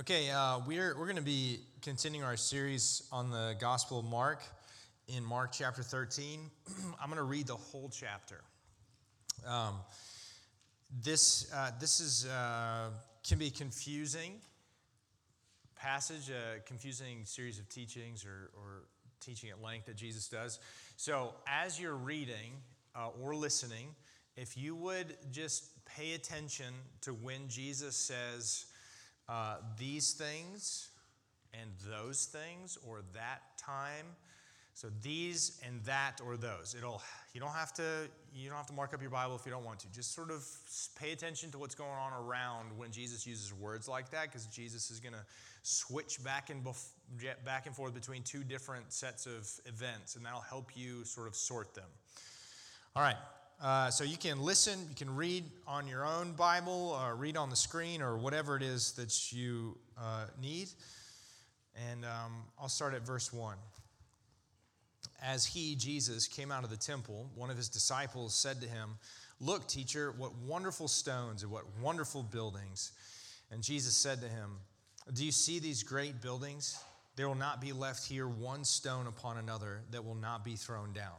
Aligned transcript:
Okay, 0.00 0.30
uh, 0.30 0.60
we're, 0.64 0.96
we're 0.96 1.06
going 1.06 1.16
to 1.16 1.22
be 1.22 1.58
continuing 1.82 2.24
our 2.24 2.36
series 2.36 3.02
on 3.10 3.32
the 3.32 3.56
Gospel 3.58 3.98
of 3.98 4.04
Mark 4.04 4.44
in 5.08 5.24
Mark 5.24 5.50
chapter 5.50 5.82
13. 5.82 6.48
I'm 7.02 7.08
going 7.08 7.16
to 7.16 7.24
read 7.24 7.48
the 7.48 7.56
whole 7.56 7.90
chapter. 7.92 8.40
Um, 9.44 9.74
this, 11.02 11.52
uh, 11.52 11.72
this 11.80 11.98
is, 11.98 12.26
uh, 12.26 12.90
can 13.26 13.40
be 13.40 13.50
confusing 13.50 14.34
passage, 15.74 16.30
a 16.30 16.60
confusing 16.64 17.24
series 17.24 17.58
of 17.58 17.68
teachings 17.68 18.24
or, 18.24 18.50
or 18.56 18.84
teaching 19.20 19.50
at 19.50 19.60
length 19.60 19.86
that 19.86 19.96
Jesus 19.96 20.28
does. 20.28 20.60
So 20.96 21.34
as 21.48 21.80
you're 21.80 21.96
reading 21.96 22.52
uh, 22.94 23.08
or 23.20 23.34
listening, 23.34 23.96
if 24.36 24.56
you 24.56 24.76
would 24.76 25.16
just 25.32 25.84
pay 25.86 26.14
attention 26.14 26.72
to 27.00 27.14
when 27.14 27.48
Jesus 27.48 27.96
says, 27.96 28.66
uh, 29.28 29.56
these 29.78 30.12
things 30.12 30.88
and 31.54 31.70
those 31.88 32.26
things 32.26 32.78
or 32.86 33.02
that 33.14 33.40
time. 33.58 34.06
So 34.74 34.88
these 35.02 35.60
and 35.66 35.82
that 35.84 36.20
or 36.24 36.36
those. 36.36 36.76
It'll 36.78 37.02
you 37.34 37.40
don't 37.40 37.52
have 37.52 37.72
to 37.74 38.08
you 38.32 38.48
don't 38.48 38.56
have 38.56 38.68
to 38.68 38.72
mark 38.72 38.94
up 38.94 39.00
your 39.00 39.10
Bible 39.10 39.34
if 39.34 39.44
you 39.44 39.50
don't 39.50 39.64
want 39.64 39.80
to. 39.80 39.92
Just 39.92 40.14
sort 40.14 40.30
of 40.30 40.46
pay 40.96 41.10
attention 41.10 41.50
to 41.50 41.58
what's 41.58 41.74
going 41.74 41.90
on 41.90 42.12
around 42.12 42.66
when 42.76 42.92
Jesus 42.92 43.26
uses 43.26 43.52
words 43.52 43.88
like 43.88 44.10
that 44.10 44.26
because 44.26 44.46
Jesus 44.46 44.92
is 44.92 45.00
going 45.00 45.14
to 45.14 45.24
switch 45.62 46.22
back 46.22 46.50
and 46.50 46.64
bef- 46.64 46.90
back 47.44 47.66
and 47.66 47.74
forth 47.74 47.92
between 47.92 48.22
two 48.22 48.44
different 48.44 48.92
sets 48.92 49.26
of 49.26 49.50
events 49.66 50.14
and 50.14 50.24
that'll 50.24 50.40
help 50.40 50.70
you 50.76 51.04
sort 51.04 51.26
of 51.26 51.34
sort 51.34 51.74
them. 51.74 51.88
All 52.94 53.02
right. 53.02 53.16
Uh, 53.60 53.90
so 53.90 54.04
you 54.04 54.16
can 54.16 54.40
listen, 54.40 54.78
you 54.88 54.94
can 54.94 55.14
read 55.16 55.44
on 55.66 55.88
your 55.88 56.06
own 56.06 56.32
Bible, 56.32 56.96
or 57.02 57.16
read 57.16 57.36
on 57.36 57.50
the 57.50 57.56
screen, 57.56 58.00
or 58.02 58.16
whatever 58.16 58.56
it 58.56 58.62
is 58.62 58.92
that 58.92 59.32
you 59.32 59.76
uh, 60.00 60.26
need. 60.40 60.68
And 61.90 62.04
um, 62.04 62.44
I'll 62.60 62.68
start 62.68 62.94
at 62.94 63.04
verse 63.04 63.32
1. 63.32 63.56
As 65.20 65.44
he, 65.44 65.74
Jesus, 65.74 66.28
came 66.28 66.52
out 66.52 66.62
of 66.62 66.70
the 66.70 66.76
temple, 66.76 67.28
one 67.34 67.50
of 67.50 67.56
his 67.56 67.68
disciples 67.68 68.32
said 68.32 68.60
to 68.60 68.68
him, 68.68 68.90
Look, 69.40 69.66
teacher, 69.66 70.12
what 70.16 70.36
wonderful 70.36 70.86
stones 70.86 71.42
and 71.42 71.50
what 71.50 71.64
wonderful 71.80 72.22
buildings. 72.22 72.92
And 73.50 73.62
Jesus 73.62 73.94
said 73.94 74.20
to 74.20 74.28
him, 74.28 74.58
Do 75.12 75.24
you 75.24 75.32
see 75.32 75.58
these 75.58 75.82
great 75.82 76.20
buildings? 76.22 76.78
There 77.16 77.26
will 77.26 77.34
not 77.34 77.60
be 77.60 77.72
left 77.72 78.06
here 78.06 78.28
one 78.28 78.64
stone 78.64 79.08
upon 79.08 79.38
another 79.38 79.80
that 79.90 80.04
will 80.04 80.14
not 80.14 80.44
be 80.44 80.54
thrown 80.54 80.92
down. 80.92 81.18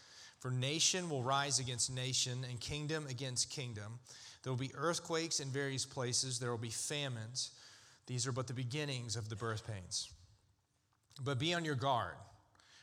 For 0.41 0.49
nation 0.49 1.07
will 1.07 1.21
rise 1.21 1.59
against 1.59 1.93
nation, 1.93 2.43
and 2.49 2.59
kingdom 2.59 3.05
against 3.07 3.51
kingdom. 3.51 3.99
There 4.41 4.51
will 4.51 4.57
be 4.57 4.73
earthquakes 4.73 5.39
in 5.39 5.49
various 5.49 5.85
places, 5.85 6.39
there 6.39 6.49
will 6.49 6.57
be 6.57 6.69
famines. 6.69 7.51
These 8.07 8.25
are 8.25 8.31
but 8.31 8.47
the 8.47 8.53
beginnings 8.53 9.15
of 9.15 9.29
the 9.29 9.35
birth 9.35 9.65
pains. 9.67 10.09
But 11.23 11.37
be 11.37 11.53
on 11.53 11.63
your 11.63 11.75
guard, 11.75 12.15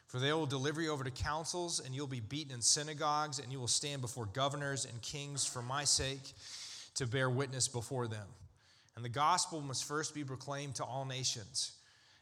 for 0.07 0.21
they 0.21 0.33
will 0.33 0.47
deliver 0.47 0.81
you 0.81 0.93
over 0.93 1.03
to 1.03 1.11
councils, 1.11 1.81
and 1.85 1.93
you'll 1.93 2.07
be 2.07 2.21
beaten 2.21 2.55
in 2.55 2.63
synagogues, 2.63 3.41
and 3.41 3.51
you 3.51 3.59
will 3.59 3.67
stand 3.67 4.03
before 4.03 4.27
governors 4.27 4.85
and 4.85 5.03
kings 5.03 5.45
for 5.45 5.61
my 5.61 5.83
sake 5.83 6.33
to 6.95 7.09
bear 7.09 7.29
witness 7.29 7.67
before 7.67 8.07
them. 8.07 8.27
And 8.95 9.05
the 9.05 9.09
gospel 9.09 9.61
must 9.61 9.85
first 9.85 10.15
be 10.15 10.23
proclaimed 10.23 10.77
to 10.77 10.85
all 10.85 11.05
nations. 11.05 11.73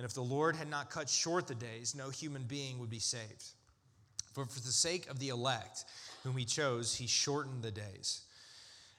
And 0.00 0.06
if 0.06 0.14
the 0.14 0.22
Lord 0.22 0.56
had 0.56 0.70
not 0.70 0.88
cut 0.88 1.10
short 1.10 1.46
the 1.46 1.54
days, 1.54 1.94
no 1.94 2.08
human 2.08 2.44
being 2.44 2.78
would 2.78 2.88
be 2.88 2.98
saved. 2.98 3.44
For 4.32 4.46
for 4.46 4.60
the 4.60 4.72
sake 4.72 5.10
of 5.10 5.18
the 5.18 5.28
elect 5.28 5.84
whom 6.24 6.38
he 6.38 6.46
chose, 6.46 6.94
he 6.94 7.06
shortened 7.06 7.62
the 7.62 7.70
days. 7.70 8.22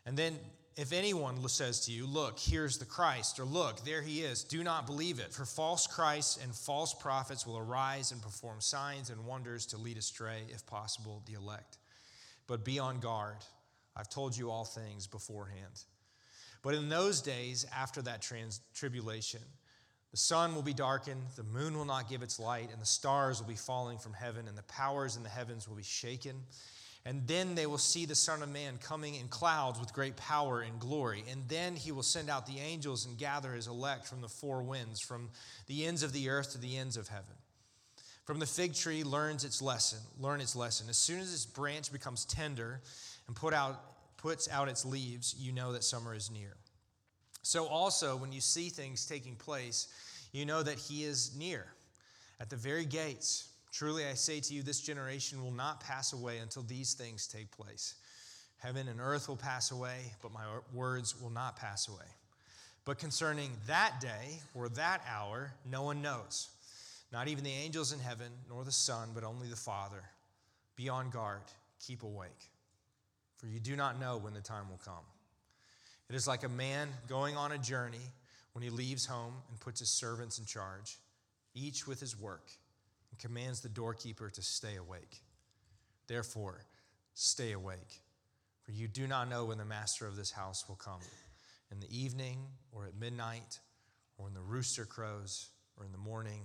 And 0.06 0.16
then, 0.16 0.38
if 0.78 0.94
anyone 0.94 1.38
says 1.50 1.88
to 1.88 1.91
you, 1.91 2.06
Look, 2.06 2.38
here's 2.38 2.78
the 2.78 2.85
Christ, 2.85 3.39
or 3.39 3.45
Look, 3.45 3.84
there 3.84 4.03
he 4.03 4.22
is, 4.22 4.44
do 4.44 4.63
not 4.63 4.85
believe 4.85 5.19
it. 5.19 5.34
For 5.34 5.44
false 5.44 5.88
Christs 5.88 6.38
and 6.44 6.53
false 6.53 6.94
prophets 6.94 7.47
will 7.47 7.57
arise 7.57 8.12
and 8.12 8.22
perform 8.22 8.62
signs 8.62 9.09
and 9.09 9.25
wonders 9.25 9.66
to 9.66 9.79
lead 9.79 9.97
astray, 9.97 10.44
if 10.50 10.63
possible, 10.68 11.23
the 11.25 11.33
elect. 11.33 11.79
But 12.45 12.63
be 12.63 12.78
on 12.78 13.00
guard. 13.00 13.38
I've 13.97 14.09
told 14.09 14.38
you 14.38 14.51
all 14.51 14.66
things 14.66 15.07
beforehand. 15.07 15.81
But 16.62 16.75
in 16.75 16.89
those 16.89 17.23
days, 17.23 17.66
after 17.75 18.03
that 18.03 18.22
trans- 18.22 18.62
tribulation, 18.75 19.41
the 20.12 20.18
sun 20.18 20.54
will 20.54 20.62
be 20.62 20.74
darkened, 20.74 21.22
the 21.38 21.44
moon 21.44 21.78
will 21.78 21.86
not 21.86 22.10
give 22.10 22.22
its 22.22 22.40
light, 22.40 22.70
and 22.72 22.82
the 22.82 22.86
stars 22.86 23.40
will 23.40 23.48
be 23.48 23.56
falling 23.56 23.98
from 23.98 24.14
heaven, 24.14 24.48
and 24.48 24.58
the 24.58 24.64
powers 24.64 25.16
in 25.16 25.24
the 25.24 25.30
heavens 25.30 25.68
will 25.68 25.78
be 25.78 25.84
shaken. 25.84 26.36
And 27.06 27.26
then 27.28 27.56
they 27.56 27.66
will 27.66 27.80
see 27.80 28.06
the 28.06 28.14
Son 28.14 28.44
of 28.44 28.50
Man 28.50 28.78
coming 28.78 29.16
in 29.16 29.28
clouds 29.28 29.80
with 29.80 29.94
great 29.94 30.16
power 30.18 30.62
and 30.62 30.80
glory. 30.80 31.24
And 31.32 31.48
then 31.48 31.76
he 31.76 31.92
will 31.92 32.04
send 32.04 32.30
out 32.30 32.46
the 32.46 32.60
angels 32.60 33.06
and 33.06 33.18
gather 33.18 33.54
his 33.54 33.68
elect 33.68 34.06
from 34.06 34.22
the 34.22 34.28
four 34.28 34.62
winds, 34.62 35.02
from 35.02 35.30
the 35.66 35.86
ends 35.86 36.04
of 36.04 36.14
the 36.14 36.30
earth 36.30 36.52
to 36.52 36.60
the 36.60 36.78
ends 36.78 36.98
of 36.98 37.08
heaven. 37.08 37.34
From 38.26 38.38
the 38.38 38.46
fig 38.46 38.76
tree 38.76 39.04
learns 39.04 39.44
its 39.44 39.62
lesson, 39.64 40.00
learn 40.20 40.42
its 40.42 40.56
lesson. 40.56 40.90
As 40.90 40.98
soon 40.98 41.20
as 41.20 41.34
its 41.34 41.46
branch 41.46 41.92
becomes 41.92 42.24
tender 42.26 42.82
and 43.26 43.36
put 43.36 43.54
out, 43.54 44.18
puts 44.18 44.48
out 44.50 44.70
its 44.70 44.86
leaves, 44.86 45.36
you 45.40 45.52
know 45.52 45.74
that 45.74 45.84
summer 45.84 46.14
is 46.14 46.30
near. 46.30 46.56
So, 47.44 47.66
also, 47.68 48.16
when 48.16 48.31
you 48.31 48.41
see 48.41 48.69
things 48.69 49.06
taking 49.06 49.35
place, 49.35 49.88
you 50.31 50.46
know 50.46 50.62
that 50.63 50.78
He 50.78 51.03
is 51.03 51.35
near 51.35 51.66
at 52.40 52.50
the 52.50 52.56
very 52.56 52.85
gates. 52.85 53.50
Truly, 53.72 54.06
I 54.06 54.13
say 54.13 54.40
to 54.41 54.53
you, 54.53 54.63
this 54.63 54.81
generation 54.81 55.44
will 55.44 55.51
not 55.51 55.80
pass 55.80 56.13
away 56.13 56.39
until 56.39 56.63
these 56.63 56.94
things 56.94 57.27
take 57.27 57.51
place. 57.51 57.95
Heaven 58.57 58.88
and 58.88 59.00
earth 59.00 59.27
will 59.27 59.38
pass 59.38 59.71
away, 59.71 59.98
but 60.21 60.31
my 60.31 60.44
words 60.74 61.19
will 61.19 61.30
not 61.30 61.56
pass 61.56 61.88
away. 61.88 62.06
But 62.86 63.00
concerning 63.00 63.51
that 63.68 64.00
day 64.01 64.39
or 64.54 64.69
that 64.69 65.01
hour, 65.10 65.54
no 65.69 65.83
one 65.83 66.01
knows. 66.01 66.50
Not 67.12 67.27
even 67.27 67.44
the 67.44 67.51
angels 67.51 67.92
in 67.92 68.00
heaven, 68.00 68.31
nor 68.50 68.63
the 68.63 68.71
Son, 68.71 69.10
but 69.13 69.24
only 69.24 69.48
the 69.48 69.56
Father. 69.56 70.04
Be 70.75 70.89
on 70.89 71.10
guard, 71.10 71.42
keep 71.86 72.04
awake, 72.04 72.50
for 73.38 73.48
you 73.48 73.60
do 73.60 73.75
not 73.75 74.00
know 74.00 74.18
when 74.18 74.33
the 74.33 74.42
time 74.42 74.69
will 74.69 74.80
come. 74.83 75.04
It 76.12 76.16
is 76.16 76.28
like 76.28 76.44
a 76.44 76.50
man 76.50 76.90
going 77.08 77.38
on 77.38 77.54
a 77.54 77.58
journey 77.58 78.12
when 78.52 78.62
he 78.62 78.69
leaves 78.69 79.06
home 79.06 79.34
and 79.50 79.58
puts 79.62 79.80
his 79.80 79.88
servants 79.88 80.40
in 80.40 80.46
charge, 80.46 80.98
each 81.56 81.88
with 81.88 82.02
his 82.02 82.19
work, 82.19 82.52
and 83.12 83.18
commands 83.18 83.62
the 83.62 83.69
doorkeeper 83.69 84.30
to 84.30 84.42
stay 84.42 84.75
awake. 84.75 85.22
Therefore, 86.08 86.66
stay 87.13 87.54
awake, 87.54 88.02
for 88.62 88.74
you 88.74 88.90
do 88.90 89.08
not 89.08 89.30
know 89.30 89.46
when 89.46 89.58
the 89.58 89.63
master 89.63 90.06
of 90.06 90.18
this 90.18 90.31
house 90.31 90.68
will 90.68 90.75
come 90.75 91.00
in 91.72 91.80
the 91.80 91.98
evening, 91.98 92.40
or 92.74 92.88
at 92.88 93.00
midnight, 93.00 93.60
or 94.18 94.25
when 94.25 94.34
the 94.34 94.42
rooster 94.42 94.84
crows, 94.84 95.48
or 95.78 95.86
in 95.86 95.94
the 95.94 95.98
morning, 95.98 96.42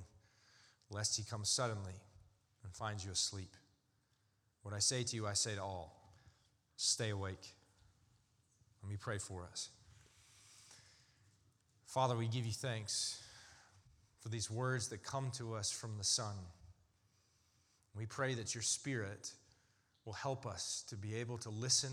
lest 0.90 1.16
he 1.16 1.24
come 1.24 1.44
suddenly 1.44 1.94
and 2.62 2.72
find 2.72 3.02
you 3.02 3.10
asleep. 3.10 3.56
What 4.62 4.74
I 4.74 4.78
say 4.78 5.02
to 5.02 5.16
you, 5.16 5.26
I 5.26 5.32
say 5.32 5.56
to 5.56 5.62
all 5.62 5.92
stay 6.76 7.10
awake. 7.10 7.55
Let 8.86 8.92
me 8.92 8.98
pray 9.00 9.18
for 9.18 9.48
us. 9.50 9.70
Father, 11.86 12.14
we 12.14 12.28
give 12.28 12.46
you 12.46 12.52
thanks 12.52 13.20
for 14.20 14.28
these 14.28 14.48
words 14.48 14.86
that 14.90 15.02
come 15.02 15.32
to 15.38 15.56
us 15.56 15.72
from 15.72 15.98
the 15.98 16.04
Son. 16.04 16.36
We 17.96 18.06
pray 18.06 18.34
that 18.34 18.54
your 18.54 18.62
Spirit 18.62 19.32
will 20.04 20.12
help 20.12 20.46
us 20.46 20.84
to 20.88 20.96
be 20.96 21.16
able 21.16 21.36
to 21.38 21.50
listen, 21.50 21.90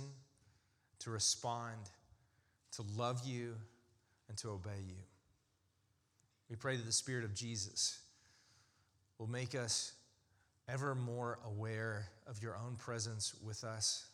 to 0.99 1.09
respond, 1.09 1.89
to 2.73 2.83
love 2.95 3.23
you, 3.25 3.55
and 4.29 4.37
to 4.37 4.51
obey 4.51 4.83
you. 4.87 5.01
We 6.47 6.57
pray 6.57 6.75
that 6.75 6.85
the 6.85 6.91
Spirit 6.91 7.25
of 7.25 7.33
Jesus 7.33 8.01
will 9.17 9.25
make 9.25 9.55
us 9.55 9.93
ever 10.69 10.93
more 10.93 11.39
aware 11.43 12.09
of 12.27 12.39
your 12.43 12.55
own 12.55 12.75
presence 12.75 13.33
with 13.43 13.63
us, 13.63 14.05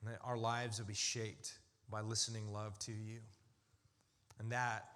and 0.00 0.12
that 0.12 0.18
our 0.24 0.36
lives 0.36 0.78
will 0.78 0.86
be 0.86 0.94
shaped 0.94 1.58
by 1.90 2.00
listening 2.00 2.52
love 2.52 2.78
to 2.80 2.92
you. 2.92 3.18
And 4.38 4.50
that 4.52 4.86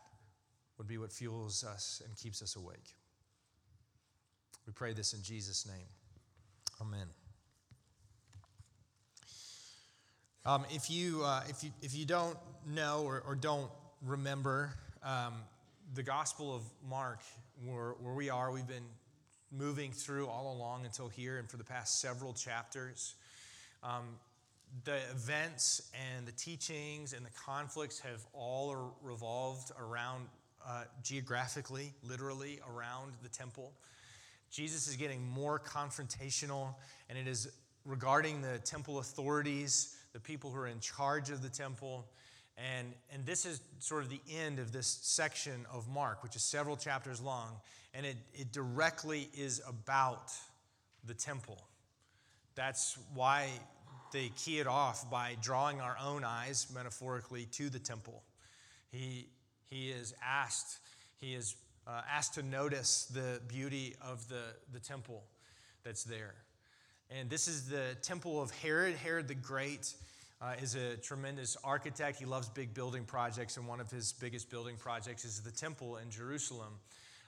would 0.79 0.87
be 0.87 0.99
what 0.99 1.13
fuels 1.13 1.65
us 1.65 2.03
and 2.05 2.17
keeps 2.17 2.43
us 2.43 2.57
awake. 2.57 2.95
We 4.67 4.73
pray 4.73 4.93
this 4.93 5.13
in 5.13 5.23
Jesus' 5.23 5.67
name. 5.67 5.87
Amen. 6.81 7.07
Um, 10.47 10.65
if, 10.71 10.91
you, 10.91 11.23
uh, 11.25 11.43
if, 11.49 11.63
you, 11.63 11.71
if 11.83 11.95
you 11.95 12.05
don't 12.05 12.37
know 12.67 13.03
or, 13.05 13.23
or 13.27 13.35
don't 13.35 13.71
remember 14.03 14.75
um, 15.03 15.35
the 15.95 16.03
Gospel 16.03 16.55
of 16.55 16.63
Mark, 16.89 17.21
where, 17.65 17.93
where 18.01 18.15
we 18.15 18.31
are, 18.31 18.51
we've 18.53 18.67
been 18.67 18.85
moving 19.51 19.93
through 19.93 20.27
all 20.27 20.55
along 20.55 20.85
until 20.85 21.09
here 21.09 21.39
and 21.39 21.49
for 21.49 21.57
the 21.57 21.65
past 21.65 22.01
several 22.01 22.33
chapters. 22.33 23.15
Um, 23.83 24.17
the 24.83 24.97
events 25.11 25.91
and 25.95 26.27
the 26.27 26.33
teachings 26.33 27.13
and 27.13 27.25
the 27.25 27.31
conflicts 27.31 28.01
have 28.01 28.27
all 28.33 28.97
revolved 29.03 29.71
around 29.79 30.27
uh, 30.67 30.85
geographically, 31.03 31.93
literally 32.03 32.59
around 32.69 33.13
the 33.23 33.29
temple. 33.29 33.73
Jesus 34.51 34.89
is 34.89 34.97
getting 34.97 35.25
more 35.29 35.61
confrontational, 35.61 36.75
and 37.09 37.19
it 37.19 37.29
is 37.29 37.49
regarding 37.85 38.41
the 38.41 38.59
temple 38.59 38.99
authorities, 38.99 39.97
the 40.13 40.21
people 40.21 40.51
who 40.51 40.57
are 40.57 40.67
in 40.67 40.81
charge 40.81 41.31
of 41.31 41.43
the 41.43 41.49
temple. 41.49 42.07
And, 42.57 42.93
and 43.13 43.27
this 43.27 43.45
is 43.45 43.61
sort 43.79 44.05
of 44.05 44.11
the 44.11 44.21
end 44.33 44.59
of 44.59 44.73
this 44.73 44.87
section 45.03 45.67
of 45.73 45.89
Mark, 45.89 46.23
which 46.23 46.37
is 46.37 46.43
several 46.43 46.77
chapters 46.77 47.21
long, 47.21 47.57
and 47.95 48.07
it, 48.07 48.17
it 48.33 48.53
directly 48.53 49.29
is 49.37 49.61
about 49.69 50.33
the 51.07 51.15
temple. 51.15 51.59
That's 52.55 52.97
why 53.13 53.49
they 54.15 54.31
key 54.37 54.61
it 54.61 54.67
off 54.69 55.11
by 55.11 55.37
drawing 55.43 55.81
our 55.81 55.97
own 56.03 56.23
eyes, 56.25 56.69
metaphorically, 56.73 57.47
to 57.47 57.69
the 57.69 57.81
temple. 57.81 58.23
He, 58.93 59.27
he 59.69 59.91
is 59.91 60.15
asked, 60.25 60.79
he 61.19 61.35
is 61.35 61.57
uh, 61.87 62.01
asked 62.11 62.35
to 62.35 62.43
notice 62.43 63.07
the 63.07 63.41
beauty 63.49 63.97
of 64.01 64.27
the, 64.29 64.43
the 64.73 64.79
temple 64.79 65.25
that's 65.83 66.05
there. 66.05 66.35
And 67.11 67.29
this 67.29 67.49
is 67.49 67.69
the 67.69 67.97
temple 68.03 68.41
of 68.41 68.53
Herod. 68.53 68.95
Herod 68.95 69.27
the 69.27 69.35
Great 69.35 69.93
uh, 70.41 70.55
is 70.63 70.77
a 70.77 70.97
tremendous 70.97 71.57
architect. 71.65 72.19
He 72.19 72.25
loves 72.25 72.49
big 72.49 72.73
building 72.73 73.05
projects, 73.05 73.57
and 73.57 73.67
one 73.67 73.81
of 73.81 73.91
his 73.91 74.13
biggest 74.13 74.49
building 74.49 74.77
projects 74.77 75.25
is 75.25 75.41
the 75.41 75.51
temple 75.51 75.97
in 75.97 76.09
Jerusalem. 76.09 76.75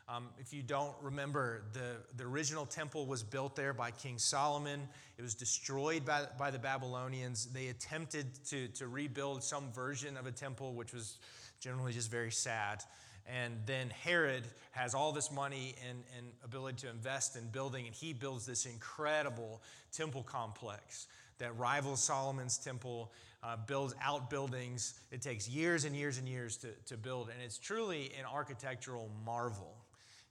Um, 0.09 0.29
if 0.39 0.53
you 0.53 0.63
don't 0.63 0.95
remember, 1.03 1.63
the, 1.73 1.97
the 2.17 2.25
original 2.25 2.65
temple 2.65 3.07
was 3.07 3.25
built 3.25 3.57
there 3.57 3.73
by 3.73 3.91
King 3.91 4.19
Solomon. 4.19 4.89
It 5.19 5.23
was 5.23 5.35
destroyed 5.35 6.05
by, 6.05 6.27
by 6.39 6.53
the 6.53 6.61
Babylonians. 6.61 7.47
They 7.47 7.69
attempted 7.69 8.27
to, 8.47 8.69
to 8.69 8.87
rebuild 8.87 9.43
some 9.43 9.73
version 9.73 10.17
of 10.17 10.27
a 10.27 10.31
temple, 10.31 10.75
which 10.75 10.93
was 10.93 11.19
generally 11.59 11.93
just 11.93 12.09
very 12.09 12.31
sad. 12.31 12.85
And 13.27 13.55
then 13.67 13.91
Herod 13.91 14.45
has 14.71 14.95
all 14.95 15.11
this 15.11 15.33
money 15.33 15.75
and, 15.89 16.05
and 16.17 16.29
ability 16.45 16.87
to 16.87 16.91
invest 16.91 17.35
in 17.35 17.49
building, 17.49 17.87
and 17.87 17.95
he 17.95 18.13
builds 18.13 18.47
this 18.47 18.67
incredible 18.67 19.61
temple 19.91 20.23
complex 20.23 21.09
that 21.39 21.59
rivals 21.59 22.01
Solomon's 22.01 22.59
temple, 22.59 23.13
uh, 23.43 23.57
builds 23.67 23.95
outbuildings. 24.01 24.95
It 25.11 25.21
takes 25.21 25.49
years 25.49 25.85
and 25.85 25.97
years 25.97 26.19
and 26.19 26.29
years 26.29 26.57
to, 26.59 26.69
to 26.87 26.97
build, 26.97 27.29
and 27.29 27.43
it's 27.45 27.59
truly 27.59 28.13
an 28.17 28.25
architectural 28.33 29.11
marvel. 29.25 29.75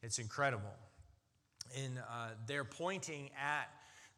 It's 0.06 0.20
incredible. 0.20 0.76
And 1.76 1.98
uh, 1.98 2.30
they're 2.46 2.64
pointing 2.64 3.32
at 3.42 3.68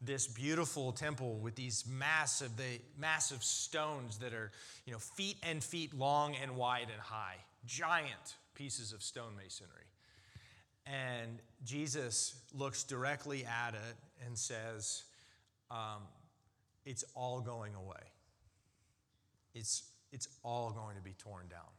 this 0.02 0.26
beautiful 0.26 0.92
temple 0.92 1.38
with 1.38 1.54
these 1.54 1.84
massive, 1.88 2.56
the 2.58 2.78
massive 2.98 3.42
stones 3.42 4.18
that 4.18 4.34
are, 4.34 4.52
you 4.84 4.92
know, 4.92 4.98
feet 4.98 5.38
and 5.42 5.64
feet 5.64 5.94
long 5.94 6.36
and 6.40 6.56
wide 6.56 6.88
and 6.92 7.00
high, 7.00 7.36
giant 7.64 8.36
pieces 8.54 8.92
of 8.92 9.02
stone 9.02 9.32
masonry. 9.34 9.72
And 10.86 11.38
Jesus 11.64 12.36
looks 12.52 12.84
directly 12.84 13.46
at 13.46 13.74
it 13.74 14.26
and 14.26 14.36
says, 14.36 15.04
um, 15.70 16.02
It's 16.84 17.04
all 17.14 17.40
going 17.40 17.74
away. 17.74 18.12
It's, 19.54 19.84
it's 20.12 20.28
all 20.44 20.70
going 20.70 20.96
to 20.96 21.02
be 21.02 21.14
torn 21.18 21.46
down. 21.48 21.72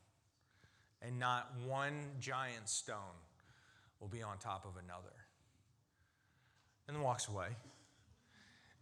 And 1.02 1.20
not 1.20 1.54
one 1.66 1.94
giant 2.20 2.68
stone 2.68 3.16
will 4.00 4.08
be 4.08 4.22
on 4.22 4.38
top 4.38 4.66
of 4.66 4.82
another. 4.84 5.14
And 6.88 6.96
then 6.96 7.04
walks 7.04 7.28
away. 7.28 7.50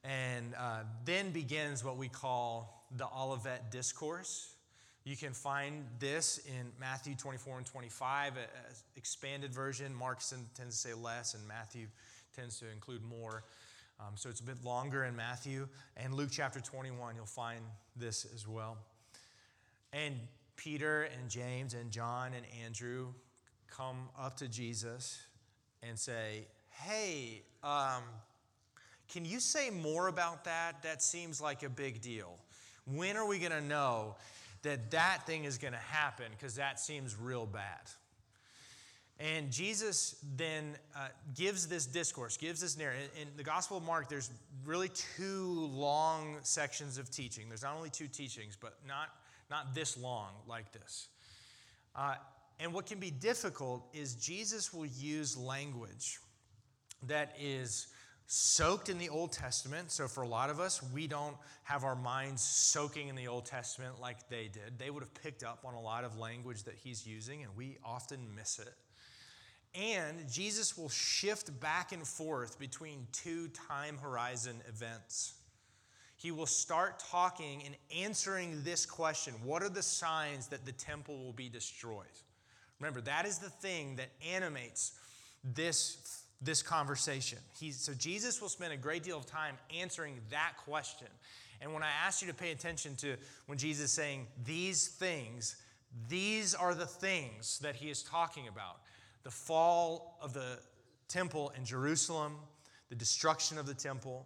And 0.03 0.53
uh, 0.57 0.83
then 1.05 1.31
begins 1.31 1.83
what 1.83 1.97
we 1.97 2.07
call 2.07 2.87
the 2.95 3.07
Olivet 3.07 3.71
Discourse. 3.71 4.55
You 5.03 5.15
can 5.15 5.33
find 5.33 5.85
this 5.99 6.39
in 6.47 6.71
Matthew 6.79 7.15
24 7.15 7.57
and 7.57 7.65
25, 7.65 8.37
an 8.37 8.43
expanded 8.95 9.53
version. 9.53 9.93
Mark 9.93 10.19
tends 10.19 10.81
to 10.81 10.89
say 10.89 10.93
less, 10.93 11.33
and 11.33 11.47
Matthew 11.47 11.87
tends 12.35 12.59
to 12.59 12.69
include 12.69 13.03
more. 13.03 13.43
Um, 13.99 14.13
so 14.15 14.29
it's 14.29 14.41
a 14.41 14.43
bit 14.43 14.63
longer 14.63 15.05
in 15.05 15.15
Matthew. 15.15 15.67
And 15.95 16.13
Luke 16.13 16.29
chapter 16.31 16.59
21, 16.59 17.15
you'll 17.15 17.25
find 17.25 17.61
this 17.95 18.27
as 18.33 18.47
well. 18.47 18.77
And 19.91 20.15
Peter 20.55 21.03
and 21.03 21.29
James 21.29 21.73
and 21.73 21.89
John 21.89 22.31
and 22.33 22.45
Andrew 22.65 23.13
come 23.75 24.09
up 24.19 24.37
to 24.37 24.47
Jesus 24.47 25.19
and 25.83 25.97
say, 25.97 26.47
Hey, 26.69 27.41
um, 27.63 28.03
can 29.07 29.25
you 29.25 29.39
say 29.39 29.69
more 29.69 30.07
about 30.07 30.43
that? 30.45 30.83
That 30.83 31.01
seems 31.01 31.41
like 31.41 31.63
a 31.63 31.69
big 31.69 32.01
deal. 32.01 32.37
When 32.85 33.17
are 33.17 33.27
we 33.27 33.39
going 33.39 33.51
to 33.51 33.61
know 33.61 34.15
that 34.63 34.91
that 34.91 35.25
thing 35.25 35.45
is 35.45 35.57
going 35.57 35.73
to 35.73 35.79
happen 35.79 36.25
because 36.31 36.55
that 36.55 36.79
seems 36.79 37.15
real 37.15 37.45
bad. 37.45 37.89
And 39.19 39.51
Jesus 39.51 40.15
then 40.35 40.75
uh, 40.95 41.07
gives 41.35 41.67
this 41.67 41.87
discourse, 41.87 42.37
gives 42.37 42.61
this 42.61 42.77
narrative. 42.77 43.09
In 43.19 43.27
the 43.35 43.43
Gospel 43.43 43.77
of 43.77 43.83
Mark, 43.83 44.09
there's 44.09 44.29
really 44.63 44.89
two 44.89 45.69
long 45.73 46.35
sections 46.43 46.99
of 46.99 47.09
teaching. 47.09 47.45
There's 47.47 47.63
not 47.63 47.75
only 47.75 47.89
two 47.89 48.07
teachings, 48.07 48.55
but 48.59 48.77
not, 48.87 49.09
not 49.49 49.73
this 49.73 49.97
long 49.97 50.29
like 50.47 50.71
this. 50.71 51.07
Uh, 51.95 52.15
and 52.59 52.73
what 52.73 52.85
can 52.85 52.99
be 52.99 53.11
difficult 53.11 53.87
is 53.93 54.15
Jesus 54.15 54.73
will 54.73 54.85
use 54.85 55.37
language 55.37 56.19
that 57.03 57.35
is 57.39 57.87
soaked 58.25 58.89
in 58.89 58.97
the 58.97 59.09
Old 59.09 59.31
Testament. 59.31 59.91
So, 59.91 60.07
for 60.07 60.23
a 60.23 60.27
lot 60.27 60.49
of 60.49 60.59
us, 60.59 60.81
we 60.91 61.07
don't 61.07 61.35
have 61.63 61.83
our 61.83 61.95
minds 61.95 62.41
soaking 62.41 63.07
in 63.07 63.15
the 63.15 63.27
Old 63.27 63.45
Testament 63.45 64.01
like 64.01 64.27
they 64.29 64.49
did. 64.51 64.77
They 64.77 64.89
would 64.89 65.03
have 65.03 65.13
picked 65.13 65.43
up 65.43 65.63
on 65.65 65.75
a 65.75 65.79
lot 65.79 66.03
of 66.03 66.17
language 66.17 66.63
that 66.63 66.75
he's 66.75 67.05
using, 67.05 67.43
and 67.43 67.55
we 67.55 67.77
often 67.85 68.19
miss 68.35 68.59
it. 68.59 68.73
And 69.75 70.29
Jesus 70.29 70.77
will 70.77 70.89
shift 70.89 71.57
back 71.59 71.91
and 71.91 72.05
forth 72.05 72.57
between 72.59 73.07
two 73.11 73.49
time 73.49 73.97
horizon 73.97 74.61
events. 74.67 75.35
He 76.15 76.31
will 76.31 76.47
start 76.47 76.97
talking 76.97 77.61
and 77.63 77.75
answering 77.95 78.63
this 78.63 78.85
question 78.85 79.33
What 79.43 79.61
are 79.61 79.69
the 79.69 79.83
signs 79.83 80.47
that 80.47 80.65
the 80.65 80.71
temple 80.71 81.23
will 81.23 81.33
be 81.33 81.49
destroyed? 81.49 82.07
Remember, 82.79 83.01
that 83.01 83.25
is 83.25 83.39
the 83.39 83.49
thing 83.49 83.95
that 83.95 84.09
animates 84.33 84.93
this 85.43 86.23
this 86.41 86.61
conversation. 86.61 87.39
So 87.71 87.93
Jesus 87.93 88.41
will 88.41 88.49
spend 88.49 88.73
a 88.73 88.77
great 88.77 89.03
deal 89.03 89.17
of 89.17 89.25
time 89.25 89.55
answering 89.75 90.19
that 90.29 90.53
question. 90.57 91.07
And 91.61 91.73
when 91.73 91.81
I 91.81 91.89
ask 92.05 92.21
you 92.21 92.27
to 92.27 92.33
pay 92.33 92.51
attention 92.51 92.95
to 92.97 93.15
when 93.47 93.57
Jesus 93.57 93.85
is 93.85 93.91
saying 93.91 94.27
these 94.45 94.87
things, 94.87 95.55
these 96.07 96.53
are 96.53 96.75
the 96.75 96.85
things 96.85 97.59
that 97.59 97.75
he 97.75 97.89
is 97.89 98.03
talking 98.03 98.47
about 98.47 98.81
the 99.23 99.31
fall 99.31 100.17
of 100.21 100.33
the 100.33 100.57
temple 101.09 101.51
in 101.57 101.65
Jerusalem, 101.65 102.35
the 102.87 102.95
destruction 102.95 103.57
of 103.57 103.65
the 103.65 103.73
temple. 103.73 104.25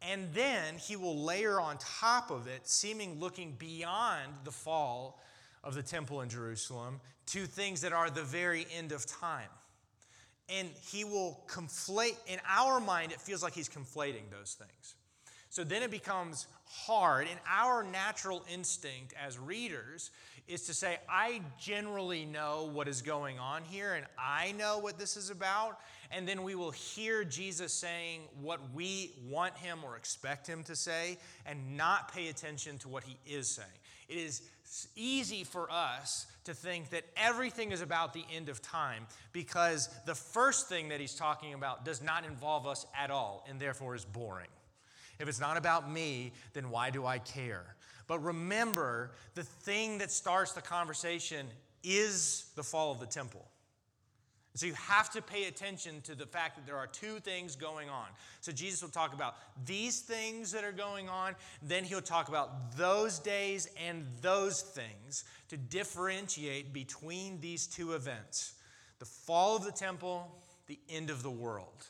And 0.00 0.32
then 0.32 0.78
he 0.78 0.96
will 0.96 1.24
layer 1.24 1.60
on 1.60 1.76
top 1.76 2.30
of 2.30 2.46
it, 2.46 2.66
seeming 2.66 3.20
looking 3.20 3.54
beyond 3.58 4.32
the 4.44 4.50
fall 4.50 5.20
of 5.62 5.74
the 5.74 5.82
temple 5.82 6.22
in 6.22 6.30
Jerusalem, 6.30 7.00
to 7.30 7.46
things 7.46 7.80
that 7.80 7.92
are 7.92 8.10
the 8.10 8.22
very 8.22 8.66
end 8.76 8.92
of 8.92 9.06
time 9.06 9.48
and 10.50 10.68
he 10.90 11.04
will 11.04 11.40
conflate, 11.46 12.16
in 12.26 12.40
our 12.48 12.80
mind, 12.80 13.12
it 13.12 13.20
feels 13.20 13.42
like 13.42 13.54
he's 13.54 13.68
conflating 13.68 14.28
those 14.30 14.54
things. 14.58 14.94
So 15.48 15.64
then 15.64 15.82
it 15.82 15.90
becomes 15.90 16.46
hard, 16.64 17.26
and 17.28 17.38
our 17.48 17.82
natural 17.82 18.44
instinct 18.52 19.14
as 19.20 19.38
readers 19.38 20.10
is 20.46 20.66
to 20.66 20.74
say, 20.74 20.98
I 21.08 21.40
generally 21.58 22.24
know 22.24 22.70
what 22.72 22.88
is 22.88 23.02
going 23.02 23.38
on 23.38 23.62
here, 23.64 23.94
and 23.94 24.06
I 24.18 24.52
know 24.52 24.78
what 24.78 24.98
this 24.98 25.16
is 25.16 25.30
about. 25.30 25.78
And 26.12 26.26
then 26.26 26.42
we 26.42 26.56
will 26.56 26.72
hear 26.72 27.22
Jesus 27.22 27.72
saying 27.72 28.22
what 28.40 28.60
we 28.74 29.12
want 29.28 29.56
him 29.56 29.78
or 29.84 29.96
expect 29.96 30.46
him 30.46 30.64
to 30.64 30.74
say, 30.74 31.18
and 31.46 31.76
not 31.76 32.12
pay 32.12 32.28
attention 32.28 32.78
to 32.78 32.88
what 32.88 33.04
he 33.04 33.16
is 33.26 33.48
saying. 33.48 33.68
It 34.08 34.18
is 34.18 34.42
easy 34.94 35.44
for 35.44 35.70
us 35.70 36.26
to 36.44 36.54
think 36.54 36.90
that 36.90 37.04
everything 37.16 37.72
is 37.72 37.80
about 37.80 38.12
the 38.12 38.24
end 38.34 38.48
of 38.48 38.62
time 38.62 39.06
because 39.32 39.88
the 40.06 40.14
first 40.14 40.68
thing 40.68 40.88
that 40.90 41.00
he's 41.00 41.14
talking 41.14 41.54
about 41.54 41.84
does 41.84 42.02
not 42.02 42.24
involve 42.24 42.66
us 42.66 42.86
at 42.96 43.10
all 43.10 43.44
and 43.48 43.58
therefore 43.58 43.94
is 43.94 44.04
boring. 44.04 44.48
If 45.18 45.28
it's 45.28 45.40
not 45.40 45.56
about 45.56 45.90
me, 45.90 46.32
then 46.54 46.70
why 46.70 46.90
do 46.90 47.04
I 47.04 47.18
care? 47.18 47.74
But 48.06 48.20
remember, 48.20 49.12
the 49.34 49.42
thing 49.42 49.98
that 49.98 50.10
starts 50.10 50.52
the 50.52 50.62
conversation 50.62 51.46
is 51.84 52.50
the 52.56 52.62
fall 52.62 52.92
of 52.92 53.00
the 53.00 53.06
temple. 53.06 53.46
So 54.54 54.66
you 54.66 54.74
have 54.74 55.10
to 55.10 55.22
pay 55.22 55.44
attention 55.44 56.00
to 56.02 56.14
the 56.14 56.26
fact 56.26 56.56
that 56.56 56.66
there 56.66 56.76
are 56.76 56.88
two 56.88 57.20
things 57.20 57.54
going 57.54 57.88
on. 57.88 58.06
So 58.40 58.50
Jesus 58.50 58.82
will 58.82 58.90
talk 58.90 59.14
about 59.14 59.36
these 59.64 60.00
things 60.00 60.50
that 60.52 60.64
are 60.64 60.72
going 60.72 61.08
on, 61.08 61.36
then 61.62 61.84
he'll 61.84 62.00
talk 62.00 62.28
about 62.28 62.76
those 62.76 63.20
days 63.20 63.68
and 63.80 64.06
those 64.20 64.60
things 64.62 65.24
to 65.48 65.56
differentiate 65.56 66.72
between 66.72 67.40
these 67.40 67.66
two 67.66 67.92
events 67.92 68.54
the 68.98 69.06
fall 69.06 69.56
of 69.56 69.64
the 69.64 69.72
temple, 69.72 70.30
the 70.66 70.78
end 70.90 71.08
of 71.08 71.22
the 71.22 71.30
world. 71.30 71.86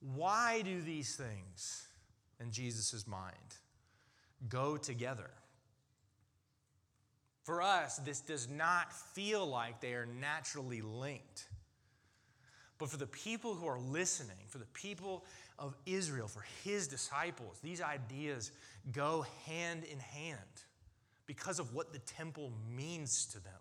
Why 0.00 0.62
do 0.62 0.82
these 0.82 1.14
things, 1.14 1.86
in 2.40 2.50
Jesus' 2.50 3.06
mind, 3.06 3.56
go 4.48 4.76
together? 4.76 5.30
For 7.46 7.62
us, 7.62 7.98
this 7.98 8.18
does 8.18 8.48
not 8.50 8.92
feel 8.92 9.46
like 9.46 9.80
they 9.80 9.92
are 9.92 10.04
naturally 10.04 10.82
linked. 10.82 11.46
But 12.76 12.90
for 12.90 12.96
the 12.96 13.06
people 13.06 13.54
who 13.54 13.68
are 13.68 13.78
listening, 13.78 14.48
for 14.48 14.58
the 14.58 14.66
people 14.74 15.24
of 15.56 15.76
Israel, 15.86 16.26
for 16.26 16.44
his 16.64 16.88
disciples, 16.88 17.60
these 17.62 17.80
ideas 17.80 18.50
go 18.90 19.24
hand 19.44 19.84
in 19.84 20.00
hand 20.00 20.40
because 21.26 21.60
of 21.60 21.72
what 21.72 21.92
the 21.92 22.00
temple 22.00 22.50
means 22.68 23.26
to 23.26 23.38
them. 23.38 23.52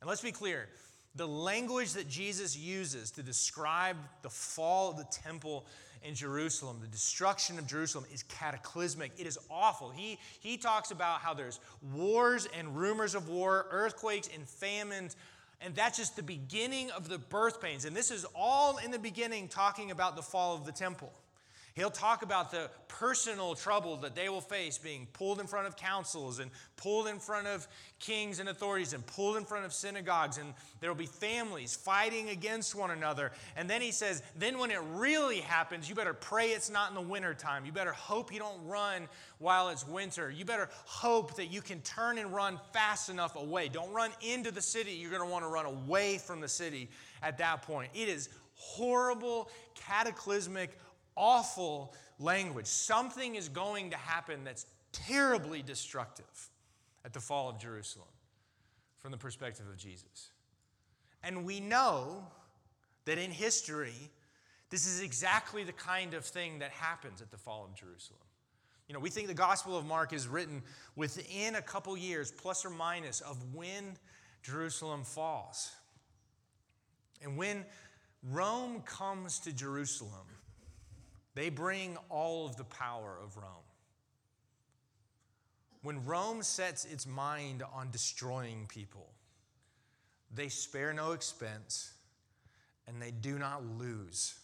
And 0.00 0.08
let's 0.08 0.22
be 0.22 0.32
clear 0.32 0.70
the 1.16 1.28
language 1.28 1.92
that 1.92 2.08
Jesus 2.08 2.56
uses 2.56 3.10
to 3.10 3.22
describe 3.22 3.98
the 4.22 4.30
fall 4.30 4.92
of 4.92 4.96
the 4.96 5.06
temple 5.10 5.66
in 6.02 6.14
Jerusalem, 6.14 6.78
the 6.80 6.86
destruction 6.86 7.58
of 7.58 7.66
Jerusalem, 7.66 8.04
is 8.12 8.22
cataclysmic. 8.24 9.12
It 9.18 9.26
is 9.26 9.38
awful. 9.50 9.90
He, 9.90 10.18
he 10.40 10.56
talks 10.56 10.90
about 10.90 11.20
how 11.20 11.34
there's 11.34 11.60
wars 11.94 12.48
and 12.58 12.76
rumors 12.76 13.14
of 13.14 13.28
war, 13.28 13.66
earthquakes 13.70 14.28
and 14.34 14.48
famines, 14.48 15.16
and 15.60 15.74
that's 15.74 15.98
just 15.98 16.16
the 16.16 16.22
beginning 16.22 16.90
of 16.92 17.08
the 17.08 17.18
birth 17.18 17.60
pains. 17.60 17.84
And 17.84 17.96
this 17.96 18.10
is 18.10 18.24
all 18.34 18.78
in 18.78 18.90
the 18.90 18.98
beginning 18.98 19.48
talking 19.48 19.90
about 19.90 20.16
the 20.16 20.22
fall 20.22 20.54
of 20.54 20.64
the 20.64 20.72
temple. 20.72 21.12
He'll 21.78 21.90
talk 21.90 22.22
about 22.22 22.50
the 22.50 22.70
personal 22.88 23.54
trouble 23.54 23.98
that 23.98 24.16
they 24.16 24.28
will 24.28 24.40
face 24.40 24.78
being 24.78 25.06
pulled 25.12 25.38
in 25.38 25.46
front 25.46 25.68
of 25.68 25.76
councils 25.76 26.40
and 26.40 26.50
pulled 26.76 27.06
in 27.06 27.20
front 27.20 27.46
of 27.46 27.68
kings 28.00 28.40
and 28.40 28.48
authorities 28.48 28.94
and 28.94 29.06
pulled 29.06 29.36
in 29.36 29.44
front 29.44 29.64
of 29.64 29.72
synagogues. 29.72 30.38
And 30.38 30.54
there 30.80 30.90
will 30.90 30.96
be 30.96 31.06
families 31.06 31.76
fighting 31.76 32.30
against 32.30 32.74
one 32.74 32.90
another. 32.90 33.30
And 33.56 33.70
then 33.70 33.80
he 33.80 33.92
says, 33.92 34.24
then 34.36 34.58
when 34.58 34.72
it 34.72 34.80
really 34.94 35.38
happens, 35.38 35.88
you 35.88 35.94
better 35.94 36.14
pray 36.14 36.48
it's 36.48 36.68
not 36.68 36.88
in 36.88 36.96
the 36.96 37.00
wintertime. 37.00 37.64
You 37.64 37.70
better 37.70 37.92
hope 37.92 38.32
you 38.32 38.40
don't 38.40 38.66
run 38.66 39.08
while 39.38 39.68
it's 39.68 39.86
winter. 39.86 40.32
You 40.32 40.44
better 40.44 40.68
hope 40.84 41.36
that 41.36 41.46
you 41.52 41.62
can 41.62 41.80
turn 41.82 42.18
and 42.18 42.34
run 42.34 42.58
fast 42.72 43.08
enough 43.08 43.36
away. 43.36 43.68
Don't 43.68 43.92
run 43.92 44.10
into 44.20 44.50
the 44.50 44.62
city. 44.62 44.94
You're 44.94 45.12
going 45.12 45.22
to 45.22 45.30
want 45.30 45.44
to 45.44 45.48
run 45.48 45.66
away 45.66 46.18
from 46.18 46.40
the 46.40 46.48
city 46.48 46.88
at 47.22 47.38
that 47.38 47.62
point. 47.62 47.92
It 47.94 48.08
is 48.08 48.30
horrible, 48.56 49.48
cataclysmic 49.76 50.76
awful 51.18 51.94
language. 52.18 52.66
Something 52.66 53.34
is 53.34 53.48
going 53.48 53.90
to 53.90 53.96
happen 53.96 54.44
that's 54.44 54.66
terribly 54.92 55.62
destructive 55.62 56.50
at 57.04 57.12
the 57.12 57.20
fall 57.20 57.48
of 57.48 57.58
Jerusalem 57.58 58.08
from 58.98 59.10
the 59.10 59.18
perspective 59.18 59.66
of 59.68 59.76
Jesus. 59.76 60.30
And 61.22 61.44
we 61.44 61.60
know 61.60 62.24
that 63.04 63.18
in 63.18 63.30
history, 63.30 63.94
this 64.70 64.86
is 64.86 65.00
exactly 65.00 65.64
the 65.64 65.72
kind 65.72 66.14
of 66.14 66.24
thing 66.24 66.58
that 66.60 66.70
happens 66.70 67.22
at 67.22 67.30
the 67.30 67.36
fall 67.36 67.64
of 67.64 67.74
Jerusalem. 67.74 68.20
You 68.86 68.94
know, 68.94 69.00
we 69.00 69.10
think 69.10 69.28
the 69.28 69.34
Gospel 69.34 69.76
of 69.76 69.84
Mark 69.84 70.12
is 70.12 70.26
written 70.26 70.62
within 70.96 71.56
a 71.56 71.62
couple 71.62 71.96
years, 71.96 72.30
plus 72.30 72.64
or 72.64 72.70
minus, 72.70 73.20
of 73.20 73.36
when 73.54 73.96
Jerusalem 74.42 75.04
falls. 75.04 75.72
And 77.22 77.36
when 77.36 77.66
Rome 78.22 78.82
comes 78.86 79.38
to 79.40 79.52
Jerusalem, 79.52 80.26
they 81.38 81.50
bring 81.50 81.96
all 82.08 82.46
of 82.46 82.56
the 82.56 82.64
power 82.64 83.16
of 83.22 83.36
Rome. 83.36 83.68
When 85.82 86.04
Rome 86.04 86.42
sets 86.42 86.84
its 86.84 87.06
mind 87.06 87.62
on 87.72 87.92
destroying 87.92 88.66
people, 88.66 89.12
they 90.34 90.48
spare 90.48 90.92
no 90.92 91.12
expense 91.12 91.94
and 92.88 93.00
they 93.00 93.12
do 93.12 93.38
not 93.38 93.64
lose. 93.78 94.34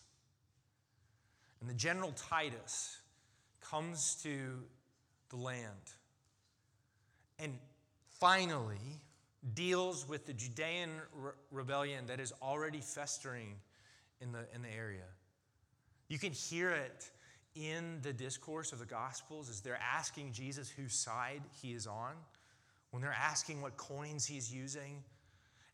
And 1.61 1.69
the 1.69 1.75
general 1.75 2.13
Titus 2.13 2.99
comes 3.61 4.15
to 4.23 4.63
the 5.31 5.37
land 5.37 5.91
and 7.41 7.59
finally 8.21 9.03
deals 9.55 10.09
with 10.09 10.27
the 10.27 10.33
Judean 10.33 10.91
re- 11.13 11.33
rebellion 11.51 12.07
that 12.07 12.21
is 12.21 12.33
already 12.41 12.81
festering 12.81 13.57
in 14.21 14.31
the, 14.31 14.47
in 14.55 14.63
the 14.63 14.73
area. 14.73 15.03
You 16.09 16.19
can 16.19 16.33
hear 16.33 16.71
it 16.71 17.11
in 17.55 18.01
the 18.03 18.13
discourse 18.13 18.73
of 18.73 18.79
the 18.79 18.87
Gospels 18.87 19.49
as 19.49 19.61
they're 19.61 19.81
asking 19.81 20.33
Jesus 20.33 20.69
whose 20.69 20.95
side 20.95 21.43
he 21.63 21.73
is 21.73 21.87
on, 21.87 22.15
when 22.91 23.03
they're 23.03 23.13
asking 23.13 23.63
what 23.63 23.77
coins 23.77 24.27
he's 24.27 24.53
using. 24.53 25.03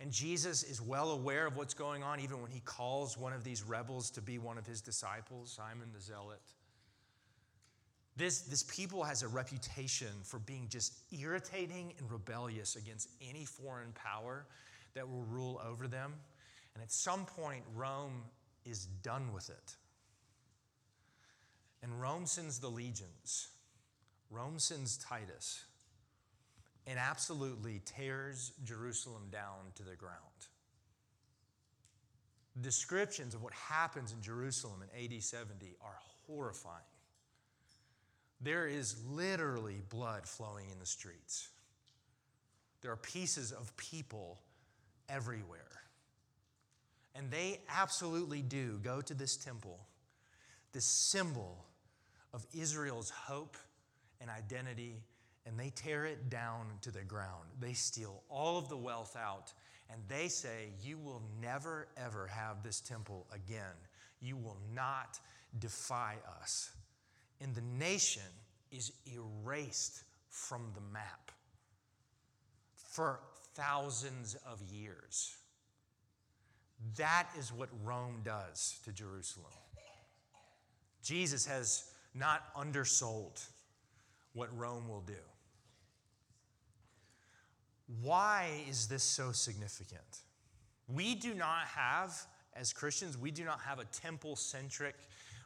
And 0.01 0.11
Jesus 0.11 0.63
is 0.63 0.81
well 0.81 1.11
aware 1.11 1.47
of 1.47 1.57
what's 1.57 1.75
going 1.75 2.03
on, 2.03 2.21
even 2.21 2.41
when 2.41 2.51
he 2.51 2.61
calls 2.61 3.19
one 3.19 3.33
of 3.33 3.45
these 3.45 3.63
rebels 3.63 4.11
to 4.13 4.23
be 4.23 4.39
one 4.39 4.57
of 4.57 4.67
his 4.67 4.81
disciples, 4.81 5.53
Simon 5.53 5.89
the 5.95 6.01
Zealot. 6.01 6.41
This, 8.17 8.43
this 8.43 8.63
people 8.65 9.03
has 9.05 9.23
a 9.23 9.29
reputation 9.29 10.09
for 10.25 10.39
being 10.41 10.67
just 10.69 10.95
irritating 11.13 11.95
and 11.99 12.11
rebellious 12.11 12.77
against 12.77 13.09
any 13.27 13.45
foreign 13.45 13.93
power 13.93 14.47
that 14.95 15.09
will 15.09 15.25
rule 15.31 15.61
over 15.67 15.87
them. 15.87 16.15
And 16.75 16.83
at 16.83 16.93
some 16.93 17.25
point, 17.25 17.63
Rome 17.75 18.23
is 18.65 18.87
done 19.03 19.33
with 19.33 19.49
it. 19.49 19.77
And 21.83 22.01
Rome 22.01 22.27
sends 22.27 22.59
the 22.59 22.69
legions, 22.69 23.49
Rome 24.31 24.59
sends 24.59 24.99
Titus, 24.99 25.65
and 26.87 26.99
absolutely 26.99 27.81
tears 27.85 28.53
Jerusalem 28.65 29.29
down 29.31 29.73
to 29.77 29.83
the 29.83 29.97
ground. 29.97 30.17
Descriptions 32.61 33.35
of 33.35 33.43
what 33.43 33.55
happens 33.55 34.13
in 34.13 34.21
Jerusalem 34.21 34.83
in 34.83 35.05
AD 35.05 35.23
70 35.23 35.77
are 35.83 35.97
horrifying. 36.27 36.77
There 38.41 38.67
is 38.67 38.97
literally 39.09 39.83
blood 39.89 40.27
flowing 40.27 40.67
in 40.71 40.79
the 40.79 40.87
streets. 40.87 41.49
There 42.83 42.91
are 42.91 42.97
pieces 42.97 43.53
of 43.53 43.77
people 43.77 44.41
everywhere. 45.09 45.67
And 47.15 47.31
they 47.31 47.61
absolutely 47.69 48.43
do 48.43 48.79
go 48.83 49.01
to 49.03 49.15
this 49.15 49.37
temple, 49.37 49.79
this 50.73 50.85
symbol 50.85 51.65
of 52.33 52.47
Israel's 52.53 53.11
hope 53.11 53.57
and 54.21 54.31
identity, 54.31 55.03
and 55.47 55.59
they 55.59 55.71
tear 55.71 56.05
it 56.05 56.31
down 56.31 56.67
to 56.83 56.91
the 56.91 57.03
ground. 57.03 57.49
They 57.59 57.73
steal 57.73 58.23
all 58.29 58.59
of 58.59 58.69
the 58.69 58.77
wealth 58.77 59.17
out, 59.17 59.53
and 59.91 60.01
they 60.09 60.29
say, 60.29 60.69
You 60.83 60.99
will 60.99 61.23
never, 61.41 61.89
ever 61.97 62.27
have 62.27 62.63
this 62.63 62.81
temple 62.81 63.27
again. 63.33 63.75
You 64.21 64.37
will 64.37 64.59
not 64.75 65.19
defy 65.59 66.17
us. 66.41 66.71
And 67.41 67.55
the 67.55 67.63
nation 67.63 68.23
is 68.71 68.93
erased 69.07 70.05
from 70.29 70.71
the 70.75 70.81
map 70.93 71.33
for 72.75 73.21
thousands 73.55 74.37
of 74.47 74.63
years. 74.63 75.35
That 76.97 77.29
is 77.39 77.53
what 77.53 77.69
Rome 77.85 78.21
does 78.25 78.79
to 78.85 78.93
Jerusalem. 78.93 79.53
Jesus 81.03 81.47
has 81.47 81.85
not 82.15 82.45
undersold 82.57 83.41
what 84.33 84.57
Rome 84.57 84.89
will 84.89 85.03
do. 85.03 85.13
Why 88.03 88.51
is 88.69 88.87
this 88.87 89.03
so 89.03 89.33
significant? 89.33 90.21
We 90.89 91.15
do 91.15 91.35
not 91.35 91.67
have, 91.67 92.15
as 92.55 92.73
Christians, 92.73 93.19
we 93.19 93.31
do 93.31 93.45
not 93.45 93.61
have 93.61 93.79
a 93.79 93.85
temple 93.87 94.37
centric 94.37 94.95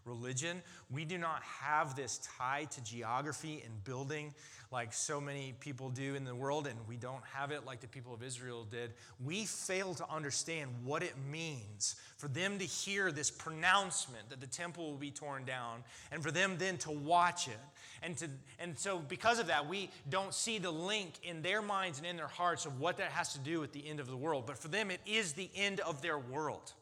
religion. 0.04 0.62
We 0.90 1.04
do 1.04 1.18
not 1.18 1.42
have 1.42 1.96
this 1.96 2.20
tie 2.38 2.66
to 2.70 2.84
geography 2.84 3.62
and 3.64 3.84
building 3.84 4.34
like 4.74 4.92
so 4.92 5.20
many 5.20 5.54
people 5.60 5.88
do 5.88 6.16
in 6.16 6.24
the 6.24 6.34
world, 6.34 6.66
and 6.66 6.76
we 6.88 6.96
don't 6.96 7.22
have 7.32 7.52
it 7.52 7.64
like 7.64 7.80
the 7.80 7.86
people 7.86 8.12
of 8.12 8.24
Israel 8.24 8.66
did. 8.68 8.92
We 9.24 9.44
fail 9.44 9.94
to 9.94 10.10
understand 10.10 10.70
what 10.82 11.04
it 11.04 11.14
means 11.30 11.94
for 12.16 12.26
them 12.26 12.58
to 12.58 12.64
hear 12.64 13.12
this 13.12 13.30
pronouncement 13.30 14.30
that 14.30 14.40
the 14.40 14.48
temple 14.48 14.90
will 14.90 14.98
be 14.98 15.12
torn 15.12 15.44
down, 15.44 15.84
and 16.10 16.22
for 16.22 16.32
them 16.32 16.56
then 16.58 16.76
to 16.78 16.90
watch 16.90 17.46
it. 17.46 17.58
And, 18.02 18.16
to, 18.18 18.28
and 18.58 18.76
so, 18.76 18.98
because 18.98 19.38
of 19.38 19.46
that, 19.46 19.68
we 19.68 19.90
don't 20.10 20.34
see 20.34 20.58
the 20.58 20.72
link 20.72 21.12
in 21.22 21.40
their 21.40 21.62
minds 21.62 21.98
and 21.98 22.06
in 22.06 22.16
their 22.16 22.26
hearts 22.26 22.66
of 22.66 22.80
what 22.80 22.96
that 22.96 23.12
has 23.12 23.32
to 23.34 23.38
do 23.38 23.60
with 23.60 23.72
the 23.72 23.86
end 23.88 24.00
of 24.00 24.08
the 24.08 24.16
world. 24.16 24.44
But 24.44 24.58
for 24.58 24.68
them, 24.68 24.90
it 24.90 25.00
is 25.06 25.34
the 25.34 25.50
end 25.54 25.78
of 25.80 26.02
their 26.02 26.18
world. 26.18 26.72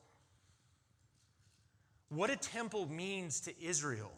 What 2.15 2.29
a 2.29 2.37
temple 2.37 2.91
means 2.91 3.41
to 3.43 3.55
Israel 3.65 4.13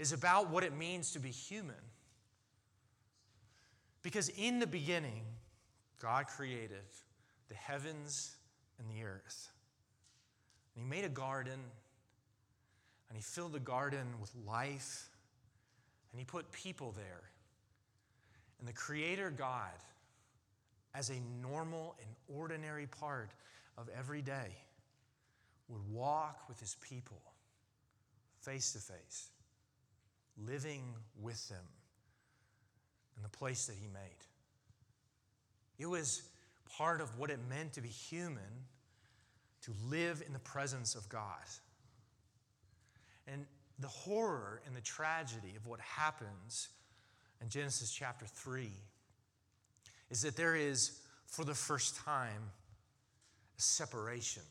is 0.00 0.10
about 0.10 0.50
what 0.50 0.64
it 0.64 0.76
means 0.76 1.12
to 1.12 1.20
be 1.20 1.30
human. 1.30 1.76
Because 4.02 4.28
in 4.30 4.58
the 4.58 4.66
beginning, 4.66 5.22
God 6.02 6.26
created 6.26 6.82
the 7.48 7.54
heavens 7.54 8.34
and 8.80 8.90
the 8.90 9.04
earth. 9.04 9.52
And 10.74 10.84
He 10.84 10.90
made 10.90 11.04
a 11.04 11.08
garden, 11.08 11.60
and 13.08 13.16
He 13.16 13.22
filled 13.22 13.52
the 13.52 13.60
garden 13.60 14.08
with 14.20 14.32
life, 14.44 15.10
and 16.10 16.18
He 16.18 16.24
put 16.24 16.50
people 16.50 16.92
there. 16.96 17.22
And 18.58 18.66
the 18.66 18.72
Creator 18.72 19.30
God, 19.30 19.78
as 20.92 21.10
a 21.10 21.20
normal 21.40 21.94
and 22.00 22.36
ordinary 22.36 22.88
part 22.88 23.30
of 23.78 23.88
every 23.96 24.22
day, 24.22 24.56
would 25.70 25.82
walk 25.90 26.48
with 26.48 26.58
his 26.60 26.76
people 26.80 27.22
face 28.40 28.72
to 28.72 28.78
face, 28.78 29.28
living 30.46 30.82
with 31.20 31.48
them 31.48 31.64
in 33.16 33.22
the 33.22 33.28
place 33.28 33.66
that 33.66 33.76
he 33.80 33.86
made. 33.88 34.00
It 35.78 35.86
was 35.86 36.22
part 36.76 37.00
of 37.00 37.18
what 37.18 37.30
it 37.30 37.38
meant 37.48 37.74
to 37.74 37.80
be 37.80 37.88
human 37.88 38.66
to 39.62 39.72
live 39.88 40.22
in 40.26 40.32
the 40.32 40.38
presence 40.38 40.94
of 40.94 41.08
God. 41.08 41.46
And 43.26 43.44
the 43.78 43.88
horror 43.88 44.62
and 44.66 44.74
the 44.74 44.80
tragedy 44.80 45.54
of 45.56 45.66
what 45.66 45.80
happens 45.80 46.68
in 47.40 47.48
Genesis 47.48 47.90
chapter 47.90 48.26
3 48.26 48.70
is 50.10 50.22
that 50.22 50.36
there 50.36 50.56
is, 50.56 51.00
for 51.26 51.44
the 51.44 51.54
first 51.54 51.96
time, 51.96 52.50
a 53.58 53.62
separation 53.62 54.42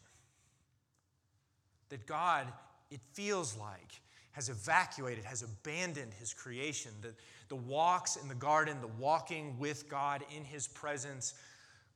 that 1.90 2.06
God, 2.06 2.48
it 2.92 3.02
feels 3.14 3.58
like, 3.58 4.02
has 4.32 4.50
evacuated, 4.50 5.24
has 5.26 5.42
abandoned 5.42 6.14
his 6.14 6.34
creation. 6.34 6.92
The, 7.02 7.14
the 7.50 7.56
walks 7.56 8.16
in 8.16 8.28
the 8.28 8.36
garden, 8.36 8.78
the 8.82 8.88
walking 8.88 9.58
with 9.60 9.90
God 9.90 10.24
in 10.36 10.46
his 10.46 10.68
presence, 10.68 11.34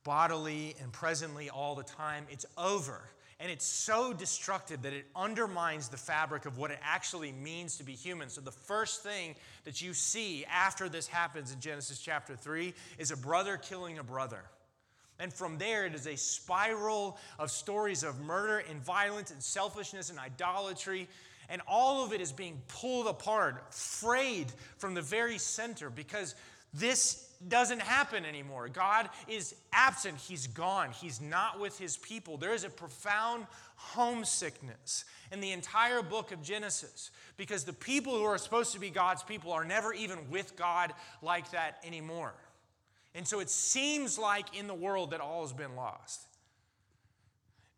bodily 0.04 0.76
and 0.82 0.92
presently 0.92 1.50
all 1.50 1.76
the 1.76 1.84
time, 1.84 2.26
it's 2.30 2.46
over. 2.58 3.02
And 3.40 3.52
it's 3.52 3.66
so 3.66 4.14
destructive 4.14 4.84
that 4.84 4.94
it 4.94 5.06
undermines 5.16 5.90
the 5.90 5.98
fabric 5.98 6.46
of 6.46 6.58
what 6.58 6.72
it 6.72 6.80
actually 6.82 7.32
means 7.32 7.78
to 7.78 7.84
be 7.84 7.94
human. 7.94 8.30
So, 8.30 8.42
the 8.42 8.52
first 8.52 9.04
thing 9.04 9.36
that 9.66 9.82
you 9.82 9.94
see 9.94 10.46
after 10.46 10.88
this 10.88 11.08
happens 11.08 11.52
in 11.52 11.60
Genesis 11.60 12.00
chapter 12.00 12.36
3 12.36 12.74
is 12.98 13.12
a 13.12 13.18
brother 13.18 13.58
killing 13.58 14.00
a 14.00 14.04
brother. 14.04 14.44
And 15.24 15.34
from 15.34 15.58
there, 15.58 15.86
it 15.86 15.96
is 15.96 16.06
a 16.06 16.18
spiral 16.18 17.18
of 17.40 17.50
stories 17.50 18.04
of 18.04 18.20
murder 18.20 18.58
and 18.70 18.84
violence 18.84 19.32
and 19.32 19.42
selfishness 19.42 20.10
and 20.10 20.20
idolatry. 20.20 21.08
And 21.48 21.62
all 21.66 22.04
of 22.04 22.12
it 22.12 22.20
is 22.20 22.34
being 22.34 22.62
pulled 22.68 23.08
apart, 23.08 23.74
frayed 23.74 24.48
from 24.78 24.96
the 24.96 25.02
very 25.02 25.38
center 25.38 25.90
because 25.90 26.36
this 26.74 27.30
doesn't 27.48 27.82
happen 27.82 28.26
anymore. 28.26 28.68
God 28.68 29.10
is 29.30 29.56
absent. 29.72 30.18
He's 30.18 30.48
gone. 30.48 30.92
He's 30.92 31.22
not 31.22 31.58
with 31.58 31.80
his 31.80 31.96
people. 31.96 32.36
There 32.36 32.54
is 32.54 32.66
a 32.66 32.70
profound 32.70 33.48
homesickness 33.76 35.06
in 35.32 35.40
the 35.40 35.54
entire 35.54 36.02
book 36.02 36.34
of 36.34 36.44
Genesis 36.44 37.12
because 37.38 37.64
the 37.64 37.72
people 37.72 38.18
who 38.18 38.26
are 38.26 38.38
supposed 38.38 38.74
to 38.74 38.80
be 38.80 38.90
God's 38.90 39.24
people 39.24 39.54
are 39.54 39.64
never 39.64 39.94
even 39.94 40.30
with 40.30 40.58
God 40.58 40.92
like 41.22 41.52
that 41.52 41.82
anymore. 41.86 42.34
And 43.16 43.28
so 43.28 43.40
it 43.40 43.50
seems 43.50 44.18
like 44.18 44.58
in 44.58 44.68
the 44.68 44.74
world 44.74 45.12
that 45.12 45.22
all 45.22 45.42
has 45.42 45.54
been 45.54 45.76
lost. 45.76 46.28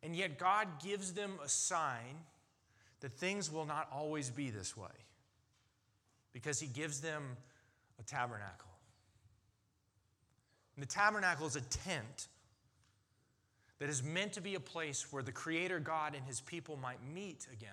And 0.02 0.14
yet 0.16 0.38
God 0.38 0.68
gives 0.82 1.12
them 1.12 1.32
a 1.44 1.48
sign 1.48 2.24
that 3.00 3.12
things 3.12 3.52
will 3.52 3.66
not 3.66 3.88
always 3.92 4.30
be 4.30 4.50
this 4.50 4.76
way 4.76 4.88
because 6.32 6.60
He 6.60 6.66
gives 6.66 7.00
them 7.00 7.36
a 7.98 8.02
tabernacle. 8.02 8.70
And 10.74 10.82
the 10.82 10.88
tabernacle 10.88 11.46
is 11.46 11.56
a 11.56 11.60
tent 11.62 12.28
that 13.78 13.88
is 13.88 14.02
meant 14.02 14.34
to 14.34 14.40
be 14.40 14.54
a 14.54 14.60
place 14.60 15.12
where 15.12 15.22
the 15.22 15.32
Creator 15.32 15.80
God 15.80 16.14
and 16.14 16.24
His 16.24 16.40
people 16.40 16.76
might 16.76 16.98
meet 17.14 17.46
again. 17.52 17.70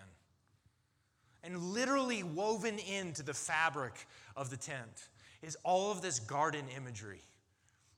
And 1.43 1.57
literally 1.73 2.23
woven 2.23 2.79
into 2.79 3.23
the 3.23 3.33
fabric 3.33 4.07
of 4.35 4.49
the 4.49 4.57
tent 4.57 5.09
is 5.41 5.57
all 5.63 5.91
of 5.91 6.01
this 6.01 6.19
garden 6.19 6.65
imagery. 6.75 7.21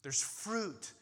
There's 0.05 0.21
fruit 0.21 0.93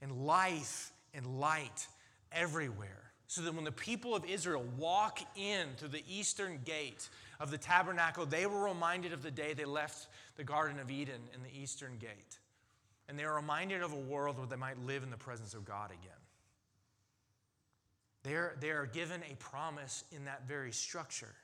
and 0.00 0.24
life 0.24 0.92
and 1.14 1.40
light 1.40 1.88
everywhere. 2.30 3.10
So 3.26 3.42
that 3.42 3.56
when 3.56 3.64
the 3.64 3.72
people 3.72 4.14
of 4.14 4.24
Israel 4.24 4.64
walk 4.78 5.18
in 5.34 5.66
through 5.76 5.88
the 5.88 6.04
eastern 6.08 6.60
gate 6.64 7.08
of 7.40 7.50
the 7.50 7.58
tabernacle, 7.58 8.24
they 8.24 8.46
were 8.46 8.62
reminded 8.62 9.12
of 9.12 9.20
the 9.20 9.32
day 9.32 9.52
they 9.52 9.64
left 9.64 10.06
the 10.36 10.44
Garden 10.44 10.78
of 10.78 10.92
Eden 10.92 11.20
in 11.34 11.42
the 11.42 11.60
eastern 11.60 11.96
gate. 11.98 12.38
And 13.08 13.18
they 13.18 13.24
are 13.24 13.34
reminded 13.34 13.82
of 13.82 13.92
a 13.94 13.98
world 13.98 14.38
where 14.38 14.46
they 14.46 14.54
might 14.54 14.78
live 14.78 15.02
in 15.02 15.10
the 15.10 15.16
presence 15.16 15.54
of 15.54 15.64
God 15.64 15.90
again. 15.90 16.12
They're, 18.22 18.54
they 18.60 18.70
are 18.70 18.86
given 18.86 19.22
a 19.28 19.34
promise 19.40 20.04
in 20.12 20.26
that 20.26 20.46
very 20.46 20.70
structure 20.70 21.34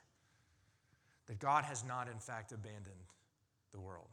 that 1.25 1.37
God 1.39 1.65
has 1.65 1.83
not, 1.83 2.07
in 2.07 2.19
fact, 2.19 2.53
abandoned 2.53 2.95
the 3.73 3.79
world. 3.81 4.07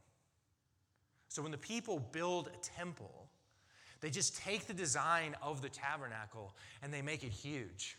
So 1.37 1.42
when 1.42 1.53
the 1.53 1.59
people 1.59 1.99
build 2.12 2.49
a 2.49 2.57
temple, 2.64 3.29
they 4.01 4.09
just 4.09 4.38
take 4.38 4.66
the 4.66 4.72
design 4.72 5.37
of 5.42 5.61
the 5.61 5.68
tabernacle 5.68 6.55
and 6.83 6.90
they 6.90 7.03
make 7.03 7.25
it 7.25 7.31
huge. 7.31 7.99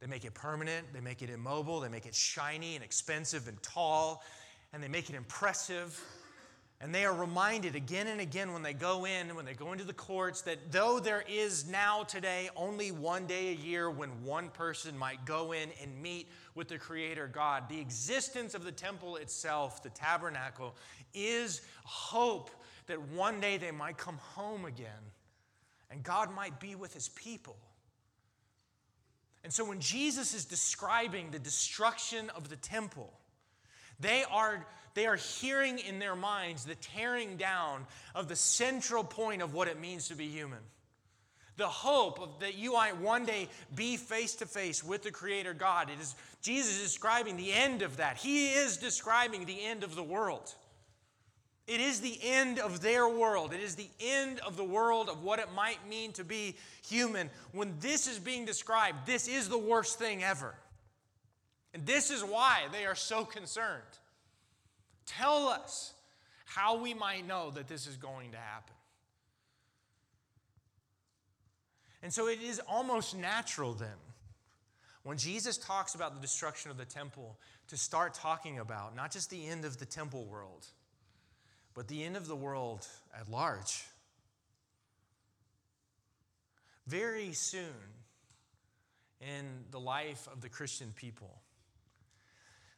They 0.00 0.08
make 0.08 0.24
it 0.24 0.34
permanent, 0.34 0.92
they 0.92 0.98
make 1.00 1.22
it 1.22 1.30
immobile, 1.30 1.78
they 1.78 1.88
make 1.88 2.04
it 2.04 2.16
shiny 2.16 2.74
and 2.74 2.82
expensive 2.82 3.46
and 3.46 3.62
tall, 3.62 4.24
and 4.72 4.82
they 4.82 4.88
make 4.88 5.08
it 5.08 5.14
impressive. 5.14 6.04
And 6.80 6.94
they 6.94 7.04
are 7.04 7.14
reminded 7.14 7.74
again 7.74 8.06
and 8.06 8.20
again 8.20 8.52
when 8.52 8.62
they 8.62 8.72
go 8.72 9.04
in, 9.04 9.34
when 9.34 9.44
they 9.44 9.54
go 9.54 9.72
into 9.72 9.82
the 9.82 9.92
courts, 9.92 10.42
that 10.42 10.70
though 10.70 11.00
there 11.00 11.24
is 11.28 11.68
now 11.68 12.04
today 12.04 12.50
only 12.54 12.92
one 12.92 13.26
day 13.26 13.48
a 13.48 13.54
year 13.54 13.90
when 13.90 14.10
one 14.22 14.48
person 14.50 14.96
might 14.96 15.24
go 15.24 15.52
in 15.52 15.70
and 15.82 16.00
meet 16.00 16.28
with 16.54 16.68
the 16.68 16.78
Creator 16.78 17.30
God, 17.34 17.68
the 17.68 17.80
existence 17.80 18.54
of 18.54 18.64
the 18.64 18.70
temple 18.70 19.16
itself, 19.16 19.82
the 19.82 19.90
tabernacle, 19.90 20.76
is 21.14 21.62
hope 21.82 22.50
that 22.86 23.00
one 23.08 23.40
day 23.40 23.56
they 23.56 23.72
might 23.72 23.96
come 23.96 24.18
home 24.18 24.64
again 24.64 24.86
and 25.90 26.02
God 26.04 26.32
might 26.32 26.60
be 26.60 26.76
with 26.76 26.94
his 26.94 27.08
people. 27.08 27.56
And 29.44 29.52
so 29.52 29.64
when 29.64 29.80
Jesus 29.80 30.34
is 30.34 30.44
describing 30.44 31.30
the 31.30 31.38
destruction 31.38 32.30
of 32.30 32.48
the 32.48 32.56
temple, 32.56 33.12
they 34.00 34.24
are, 34.30 34.66
they 34.94 35.06
are 35.06 35.16
hearing 35.16 35.78
in 35.78 35.98
their 35.98 36.16
minds 36.16 36.64
the 36.64 36.74
tearing 36.76 37.36
down 37.36 37.86
of 38.14 38.28
the 38.28 38.36
central 38.36 39.04
point 39.04 39.42
of 39.42 39.54
what 39.54 39.68
it 39.68 39.80
means 39.80 40.08
to 40.08 40.14
be 40.14 40.28
human. 40.28 40.58
The 41.56 41.66
hope 41.66 42.20
of, 42.20 42.40
that 42.40 42.54
you 42.54 42.74
might 42.74 42.96
one 42.98 43.24
day 43.24 43.48
be 43.74 43.96
face 43.96 44.36
to 44.36 44.46
face 44.46 44.84
with 44.84 45.02
the 45.02 45.10
Creator 45.10 45.54
God. 45.54 45.90
It 45.90 46.00
is 46.00 46.14
Jesus 46.40 46.80
describing 46.80 47.36
the 47.36 47.52
end 47.52 47.82
of 47.82 47.96
that. 47.96 48.16
He 48.16 48.50
is 48.50 48.76
describing 48.76 49.44
the 49.44 49.64
end 49.64 49.82
of 49.82 49.96
the 49.96 50.02
world. 50.02 50.54
It 51.66 51.80
is 51.80 52.00
the 52.00 52.18
end 52.22 52.58
of 52.58 52.80
their 52.80 53.06
world. 53.08 53.52
It 53.52 53.60
is 53.60 53.74
the 53.74 53.90
end 54.00 54.40
of 54.40 54.56
the 54.56 54.64
world 54.64 55.10
of 55.10 55.22
what 55.22 55.38
it 55.38 55.52
might 55.54 55.86
mean 55.86 56.12
to 56.12 56.24
be 56.24 56.56
human. 56.86 57.28
When 57.52 57.74
this 57.80 58.06
is 58.06 58.18
being 58.18 58.46
described, 58.46 59.04
this 59.04 59.28
is 59.28 59.48
the 59.50 59.58
worst 59.58 59.98
thing 59.98 60.24
ever. 60.24 60.54
And 61.74 61.84
this 61.84 62.10
is 62.10 62.24
why 62.24 62.62
they 62.72 62.86
are 62.86 62.94
so 62.94 63.24
concerned. 63.24 63.82
Tell 65.08 65.48
us 65.48 65.94
how 66.44 66.80
we 66.80 66.94
might 66.94 67.26
know 67.26 67.50
that 67.50 67.66
this 67.66 67.86
is 67.86 67.96
going 67.96 68.32
to 68.32 68.36
happen. 68.38 68.74
And 72.02 72.12
so 72.12 72.28
it 72.28 72.40
is 72.40 72.60
almost 72.68 73.16
natural 73.16 73.74
then, 73.74 73.88
when 75.02 75.18
Jesus 75.18 75.56
talks 75.56 75.94
about 75.94 76.14
the 76.14 76.20
destruction 76.20 76.70
of 76.70 76.76
the 76.76 76.84
temple, 76.84 77.38
to 77.68 77.76
start 77.76 78.14
talking 78.14 78.58
about 78.58 78.94
not 78.94 79.10
just 79.10 79.30
the 79.30 79.46
end 79.46 79.64
of 79.64 79.78
the 79.78 79.86
temple 79.86 80.24
world, 80.26 80.66
but 81.74 81.88
the 81.88 82.04
end 82.04 82.16
of 82.16 82.26
the 82.26 82.36
world 82.36 82.86
at 83.18 83.28
large. 83.28 83.84
Very 86.86 87.32
soon 87.32 87.74
in 89.20 89.46
the 89.70 89.80
life 89.80 90.28
of 90.32 90.40
the 90.40 90.48
Christian 90.48 90.92
people, 90.94 91.40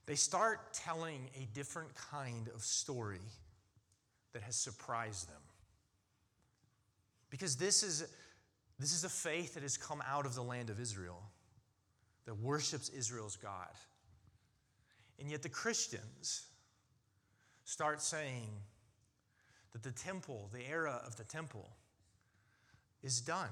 they 0.06 0.14
start 0.14 0.72
telling 0.72 1.28
a 1.40 1.46
different 1.54 1.94
kind 1.94 2.48
of 2.54 2.62
story 2.62 3.20
that 4.32 4.42
has 4.42 4.56
surprised 4.56 5.28
them. 5.28 5.42
Because 7.30 7.56
this 7.56 7.82
is, 7.82 8.04
this 8.78 8.92
is 8.92 9.04
a 9.04 9.08
faith 9.08 9.54
that 9.54 9.62
has 9.62 9.76
come 9.76 10.02
out 10.08 10.26
of 10.26 10.34
the 10.34 10.42
land 10.42 10.70
of 10.70 10.80
Israel, 10.80 11.22
that 12.26 12.34
worships 12.34 12.88
Israel's 12.88 13.36
God. 13.36 13.68
And 15.18 15.30
yet 15.30 15.42
the 15.42 15.48
Christians 15.48 16.46
start 17.64 18.00
saying 18.00 18.48
that 19.72 19.82
the 19.82 19.92
temple, 19.92 20.48
the 20.52 20.66
era 20.68 21.00
of 21.06 21.16
the 21.16 21.24
temple, 21.24 21.68
is 23.02 23.20
done. 23.20 23.50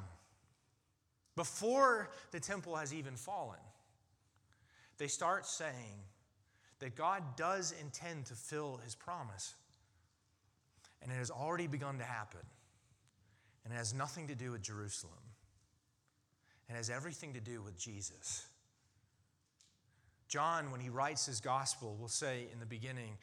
Before 1.37 2.11
the 2.33 2.41
temple 2.41 2.75
has 2.75 2.93
even 2.93 3.15
fallen, 3.15 3.61
they 4.99 5.07
start 5.07 5.47
saying 5.47 6.03
that 6.81 6.95
God 6.95 7.37
does 7.37 7.75
intend 7.81 8.27
to 8.27 8.35
fill 8.35 8.81
his 8.85 8.95
promise. 8.95 9.55
And 11.03 11.13
it 11.13 11.17
has 11.17 11.31
already 11.31 11.67
begun 11.67 11.99
to 11.99 12.05
happen. 12.05 12.41
And 13.65 13.73
it 13.73 13.77
has 13.77 13.95
nothing 13.95 14.29
to 14.29 14.35
do 14.35 14.53
with 14.53 14.63
Jerusalem. 14.63 15.13
It 16.69 16.75
has 16.75 16.91
everything 16.91 17.35
to 17.35 17.41
do 17.41 17.63
with 17.63 17.79
Jesus. 17.79 18.47
John, 20.29 20.71
when 20.71 20.81
he 20.81 20.91
writes 20.91 21.27
his 21.27 21.41
gospel, 21.41 21.97
will 21.99 22.09
say 22.09 22.49
in 22.53 22.61
the 22.61 22.67
beginning 22.67 23.17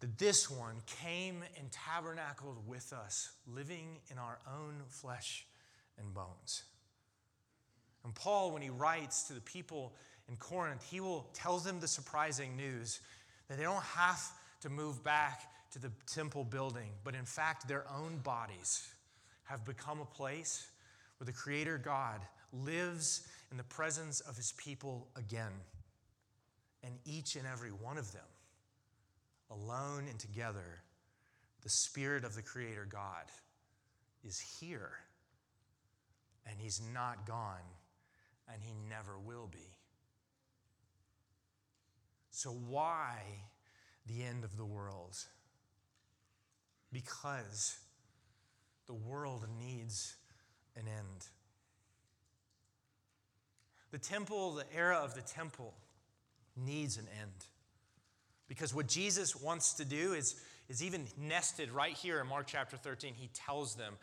that 0.00 0.18
this 0.18 0.50
one 0.50 0.76
came 0.86 1.42
and 1.58 1.70
tabernacled 1.72 2.66
with 2.66 2.92
us, 2.92 3.32
living 3.46 3.98
in 4.10 4.18
our 4.18 4.38
own 4.46 4.82
flesh 4.88 5.46
and 5.98 6.14
bones. 6.14 6.64
And 8.04 8.14
Paul, 8.14 8.52
when 8.52 8.62
he 8.62 8.70
writes 8.70 9.24
to 9.24 9.32
the 9.32 9.40
people 9.40 9.94
in 10.28 10.36
Corinth, 10.36 10.84
he 10.90 11.00
will 11.00 11.28
tell 11.34 11.58
them 11.58 11.80
the 11.80 11.88
surprising 11.88 12.56
news 12.56 13.00
that 13.48 13.58
they 13.58 13.64
don't 13.64 13.82
have 13.82 14.20
to 14.62 14.68
move 14.68 15.02
back 15.04 15.42
to 15.72 15.78
the 15.78 15.90
temple 16.06 16.44
building, 16.44 16.90
but 17.04 17.14
in 17.14 17.24
fact, 17.24 17.68
their 17.68 17.84
own 17.90 18.18
bodies 18.18 18.88
have 19.44 19.64
become 19.64 20.00
a 20.00 20.04
place 20.04 20.66
where 21.18 21.26
the 21.26 21.32
Creator 21.32 21.78
God 21.78 22.20
lives 22.52 23.26
in 23.50 23.56
the 23.56 23.64
presence 23.64 24.20
of 24.20 24.36
his 24.36 24.52
people 24.56 25.08
again. 25.16 25.52
And 26.82 26.94
each 27.04 27.36
and 27.36 27.46
every 27.46 27.70
one 27.70 27.98
of 27.98 28.12
them, 28.12 28.22
alone 29.50 30.06
and 30.08 30.18
together, 30.18 30.82
the 31.62 31.68
Spirit 31.68 32.24
of 32.24 32.34
the 32.34 32.42
Creator 32.42 32.88
God 32.90 33.24
is 34.24 34.38
here. 34.60 34.92
And 36.48 36.60
he's 36.60 36.80
not 36.94 37.26
gone, 37.26 37.66
and 38.52 38.62
he 38.62 38.72
never 38.88 39.18
will 39.18 39.48
be. 39.50 39.75
So, 42.36 42.50
why 42.50 43.14
the 44.06 44.22
end 44.22 44.44
of 44.44 44.58
the 44.58 44.64
world? 44.66 45.16
Because 46.92 47.78
the 48.86 48.92
world 48.92 49.46
needs 49.58 50.16
an 50.76 50.82
end. 50.86 51.28
The 53.90 53.96
temple, 53.96 54.52
the 54.52 54.66
era 54.76 54.96
of 54.96 55.14
the 55.14 55.22
temple, 55.22 55.72
needs 56.54 56.98
an 56.98 57.06
end. 57.18 57.46
Because 58.48 58.74
what 58.74 58.86
Jesus 58.86 59.34
wants 59.34 59.72
to 59.72 59.86
do 59.86 60.12
is, 60.12 60.38
is 60.68 60.82
even 60.82 61.06
nested 61.18 61.70
right 61.70 61.94
here 61.94 62.20
in 62.20 62.26
Mark 62.26 62.48
chapter 62.48 62.76
13. 62.76 63.14
He 63.14 63.30
tells 63.32 63.76
them 63.76 63.94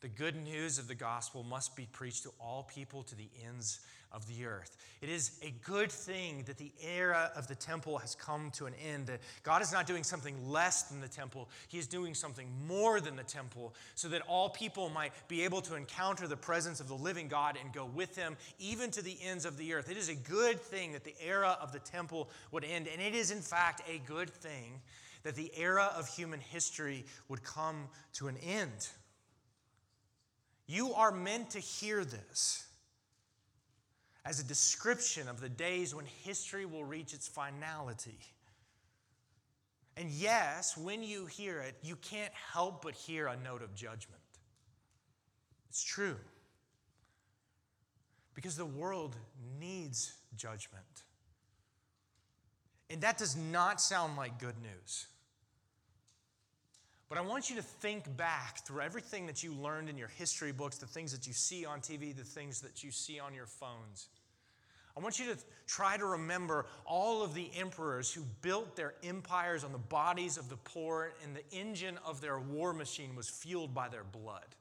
the 0.00 0.08
good 0.08 0.36
news 0.36 0.78
of 0.78 0.88
the 0.88 0.94
gospel 0.94 1.42
must 1.42 1.76
be 1.76 1.86
preached 1.92 2.22
to 2.22 2.32
all 2.40 2.62
people 2.62 3.02
to 3.02 3.14
the 3.14 3.28
ends 3.46 3.80
of 4.14 4.26
the 4.26 4.46
earth. 4.46 4.76
It 5.02 5.08
is 5.08 5.38
a 5.42 5.52
good 5.64 5.90
thing 5.90 6.44
that 6.46 6.56
the 6.56 6.72
era 6.82 7.32
of 7.34 7.48
the 7.48 7.54
temple 7.54 7.98
has 7.98 8.14
come 8.14 8.50
to 8.52 8.66
an 8.66 8.74
end. 8.74 9.08
That 9.08 9.20
God 9.42 9.60
is 9.60 9.72
not 9.72 9.86
doing 9.86 10.04
something 10.04 10.48
less 10.48 10.84
than 10.84 11.00
the 11.00 11.08
temple, 11.08 11.48
He 11.68 11.78
is 11.78 11.86
doing 11.86 12.14
something 12.14 12.48
more 12.66 13.00
than 13.00 13.16
the 13.16 13.24
temple, 13.24 13.74
so 13.94 14.08
that 14.08 14.22
all 14.22 14.48
people 14.48 14.88
might 14.88 15.12
be 15.28 15.42
able 15.42 15.60
to 15.62 15.74
encounter 15.74 16.28
the 16.28 16.36
presence 16.36 16.80
of 16.80 16.88
the 16.88 16.94
living 16.94 17.28
God 17.28 17.58
and 17.60 17.72
go 17.72 17.86
with 17.86 18.16
Him 18.16 18.36
even 18.58 18.90
to 18.92 19.02
the 19.02 19.16
ends 19.22 19.44
of 19.44 19.56
the 19.56 19.74
earth. 19.74 19.90
It 19.90 19.96
is 19.96 20.08
a 20.08 20.14
good 20.14 20.60
thing 20.60 20.92
that 20.92 21.04
the 21.04 21.14
era 21.20 21.58
of 21.60 21.72
the 21.72 21.80
temple 21.80 22.30
would 22.52 22.64
end, 22.64 22.86
and 22.86 23.02
it 23.02 23.14
is, 23.14 23.30
in 23.30 23.40
fact, 23.40 23.82
a 23.88 23.98
good 23.98 24.30
thing 24.30 24.80
that 25.24 25.34
the 25.34 25.50
era 25.56 25.90
of 25.96 26.06
human 26.06 26.38
history 26.38 27.04
would 27.28 27.42
come 27.42 27.88
to 28.12 28.28
an 28.28 28.36
end. 28.36 28.88
You 30.66 30.94
are 30.94 31.10
meant 31.10 31.50
to 31.50 31.58
hear 31.58 32.04
this 32.04 32.66
as 34.24 34.40
a 34.40 34.44
description 34.44 35.28
of 35.28 35.40
the 35.40 35.48
days 35.48 35.94
when 35.94 36.06
history 36.24 36.64
will 36.64 36.84
reach 36.84 37.12
its 37.12 37.28
finality. 37.28 38.18
And 39.96 40.10
yes, 40.10 40.76
when 40.76 41.02
you 41.02 41.26
hear 41.26 41.60
it, 41.60 41.76
you 41.82 41.96
can't 41.96 42.32
help 42.32 42.82
but 42.82 42.94
hear 42.94 43.26
a 43.26 43.36
note 43.36 43.62
of 43.62 43.74
judgment. 43.74 44.22
It's 45.68 45.82
true. 45.82 46.16
Because 48.34 48.56
the 48.56 48.64
world 48.66 49.14
needs 49.60 50.14
judgment. 50.36 50.84
And 52.90 53.00
that 53.02 53.18
does 53.18 53.36
not 53.36 53.80
sound 53.80 54.16
like 54.16 54.38
good 54.40 54.56
news. 54.62 55.06
But 57.14 57.22
I 57.22 57.26
want 57.26 57.48
you 57.48 57.54
to 57.54 57.62
think 57.62 58.16
back 58.16 58.66
through 58.66 58.80
everything 58.80 59.26
that 59.26 59.40
you 59.40 59.54
learned 59.54 59.88
in 59.88 59.96
your 59.96 60.08
history 60.08 60.50
books, 60.50 60.78
the 60.78 60.86
things 60.86 61.12
that 61.12 61.28
you 61.28 61.32
see 61.32 61.64
on 61.64 61.78
TV, 61.78 62.12
the 62.12 62.24
things 62.24 62.60
that 62.62 62.82
you 62.82 62.90
see 62.90 63.20
on 63.20 63.32
your 63.32 63.46
phones. 63.46 64.08
I 64.96 65.00
want 65.00 65.20
you 65.20 65.26
to 65.26 65.38
try 65.68 65.96
to 65.96 66.06
remember 66.06 66.66
all 66.84 67.22
of 67.22 67.32
the 67.32 67.48
emperors 67.56 68.12
who 68.12 68.22
built 68.42 68.74
their 68.74 68.94
empires 69.04 69.62
on 69.62 69.70
the 69.70 69.78
bodies 69.78 70.38
of 70.38 70.48
the 70.48 70.56
poor, 70.56 71.12
and 71.22 71.36
the 71.36 71.56
engine 71.56 72.00
of 72.04 72.20
their 72.20 72.40
war 72.40 72.72
machine 72.72 73.14
was 73.14 73.28
fueled 73.28 73.72
by 73.72 73.88
their 73.88 74.02
blood. 74.02 74.56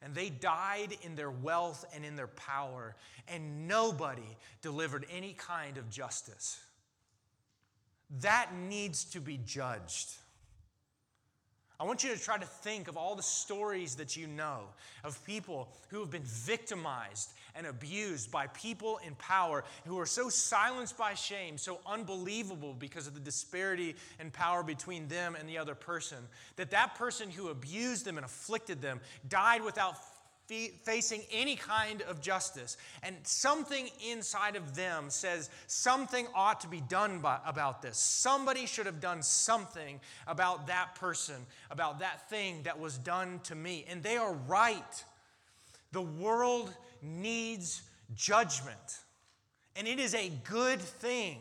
And 0.00 0.14
they 0.14 0.28
died 0.28 0.96
in 1.02 1.16
their 1.16 1.32
wealth 1.32 1.84
and 1.92 2.04
in 2.04 2.14
their 2.14 2.28
power, 2.28 2.94
and 3.26 3.66
nobody 3.66 4.36
delivered 4.62 5.06
any 5.10 5.32
kind 5.32 5.76
of 5.76 5.90
justice. 5.90 6.60
That 8.20 8.54
needs 8.54 9.06
to 9.06 9.20
be 9.20 9.40
judged. 9.44 10.08
I 11.80 11.84
want 11.84 12.02
you 12.02 12.12
to 12.12 12.20
try 12.20 12.36
to 12.36 12.44
think 12.44 12.88
of 12.88 12.96
all 12.96 13.14
the 13.14 13.22
stories 13.22 13.94
that 13.96 14.16
you 14.16 14.26
know 14.26 14.62
of 15.04 15.24
people 15.24 15.68
who 15.90 16.00
have 16.00 16.10
been 16.10 16.24
victimized 16.24 17.32
and 17.54 17.68
abused 17.68 18.32
by 18.32 18.48
people 18.48 18.98
in 19.06 19.14
power 19.14 19.62
who 19.86 19.96
are 20.00 20.06
so 20.06 20.28
silenced 20.28 20.98
by 20.98 21.14
shame, 21.14 21.56
so 21.56 21.78
unbelievable 21.86 22.74
because 22.74 23.06
of 23.06 23.14
the 23.14 23.20
disparity 23.20 23.94
in 24.18 24.32
power 24.32 24.64
between 24.64 25.06
them 25.06 25.36
and 25.38 25.48
the 25.48 25.58
other 25.58 25.76
person, 25.76 26.18
that 26.56 26.72
that 26.72 26.96
person 26.96 27.30
who 27.30 27.48
abused 27.48 28.04
them 28.04 28.16
and 28.16 28.24
afflicted 28.24 28.82
them 28.82 29.00
died 29.28 29.62
without 29.62 29.94
facing 30.48 31.22
any 31.30 31.56
kind 31.56 32.02
of 32.02 32.20
justice. 32.20 32.76
And 33.02 33.16
something 33.22 33.88
inside 34.10 34.56
of 34.56 34.74
them 34.74 35.10
says 35.10 35.50
something 35.66 36.26
ought 36.34 36.60
to 36.60 36.68
be 36.68 36.80
done 36.80 37.20
by, 37.20 37.38
about 37.46 37.82
this. 37.82 37.98
Somebody 37.98 38.66
should 38.66 38.86
have 38.86 39.00
done 39.00 39.22
something 39.22 40.00
about 40.26 40.66
that 40.68 40.94
person, 40.94 41.36
about 41.70 42.00
that 42.00 42.28
thing 42.30 42.62
that 42.62 42.78
was 42.78 42.98
done 42.98 43.40
to 43.44 43.54
me. 43.54 43.84
And 43.88 44.02
they 44.02 44.16
are 44.16 44.32
right. 44.32 45.04
The 45.92 46.02
world 46.02 46.74
needs 47.02 47.82
judgment. 48.14 48.98
And 49.76 49.86
it 49.86 49.98
is 49.98 50.14
a 50.14 50.30
good 50.44 50.80
thing 50.80 51.38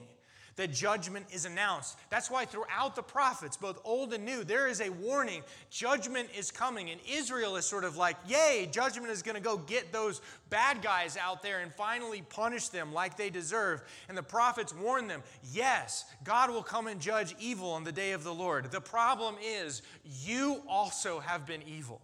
that 0.58 0.74
judgment 0.74 1.26
is 1.32 1.46
announced. 1.46 1.98
That's 2.10 2.30
why 2.30 2.46
throughout 2.46 2.96
the 2.96 3.04
prophets, 3.04 3.56
both 3.56 3.80
old 3.86 4.14
and 4.14 4.26
new, 4.26 4.44
there 4.44 4.68
is 4.68 4.82
a 4.82 4.90
warning 4.90 5.44
judgment 5.70 6.30
is 6.38 6.52
coming. 6.52 6.90
And 6.90 7.00
Israel 7.10 7.56
is 7.56 7.66
sort 7.66 7.84
of 7.84 7.96
like, 7.96 8.18
yay, 8.28 8.68
judgment 8.72 9.12
is 9.12 9.22
going 9.22 9.36
to 9.36 9.42
go 9.42 9.58
get 9.58 9.94
those 9.94 10.22
bad 10.50 10.82
guys 10.82 11.16
out 11.16 11.42
there 11.42 11.60
and 11.60 11.72
finally 11.74 12.24
punish 12.30 12.70
them 12.70 12.92
like 12.92 13.16
they 13.18 13.30
deserve. 13.30 13.84
And 14.10 14.18
the 14.18 14.24
prophets 14.24 14.74
warn 14.76 15.08
them, 15.08 15.24
yes, 15.54 16.06
God 16.24 16.50
will 16.50 16.64
come 16.64 16.88
and 16.88 17.00
judge 17.00 17.36
evil 17.40 17.72
on 17.72 17.84
the 17.84 17.92
day 17.92 18.12
of 18.12 18.24
the 18.24 18.34
Lord. 18.34 18.72
The 18.72 18.82
problem 18.82 19.36
is, 19.44 19.84
you 20.04 20.62
also 20.68 21.20
have 21.20 21.46
been 21.46 21.62
evil. 21.68 22.02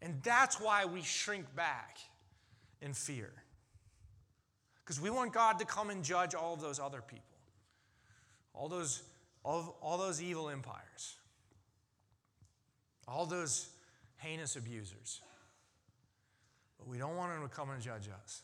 And 0.00 0.22
that's 0.22 0.60
why 0.60 0.84
we 0.84 1.02
shrink 1.02 1.52
back 1.56 1.98
in 2.80 2.94
fear. 2.94 3.32
Because 4.88 5.02
we 5.02 5.10
want 5.10 5.34
God 5.34 5.58
to 5.58 5.66
come 5.66 5.90
and 5.90 6.02
judge 6.02 6.34
all 6.34 6.54
of 6.54 6.62
those 6.62 6.80
other 6.80 7.02
people, 7.02 7.36
all 8.54 8.70
those, 8.70 9.02
all, 9.44 9.76
all 9.82 9.98
those 9.98 10.22
evil 10.22 10.48
empires, 10.48 11.16
all 13.06 13.26
those 13.26 13.68
heinous 14.16 14.56
abusers. 14.56 15.20
But 16.78 16.88
we 16.88 16.96
don't 16.96 17.16
want 17.16 17.34
Him 17.34 17.42
to 17.42 17.54
come 17.54 17.68
and 17.68 17.82
judge 17.82 18.08
us. 18.08 18.40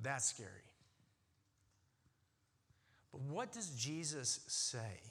That's 0.00 0.26
scary. 0.26 0.48
But 3.10 3.22
what 3.22 3.50
does 3.50 3.70
Jesus 3.70 4.38
say 4.46 5.02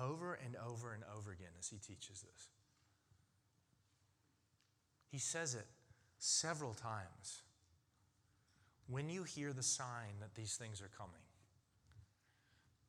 over 0.00 0.38
and 0.44 0.54
over 0.64 0.94
and 0.94 1.02
over 1.18 1.32
again 1.32 1.50
as 1.58 1.66
He 1.66 1.78
teaches 1.78 2.22
this? 2.22 2.48
He 5.10 5.18
says 5.18 5.56
it 5.56 5.66
several 6.20 6.74
times. 6.74 7.42
When 8.92 9.08
you 9.08 9.22
hear 9.22 9.54
the 9.54 9.62
sign 9.62 10.20
that 10.20 10.34
these 10.34 10.56
things 10.56 10.82
are 10.82 10.90
coming, 10.98 11.22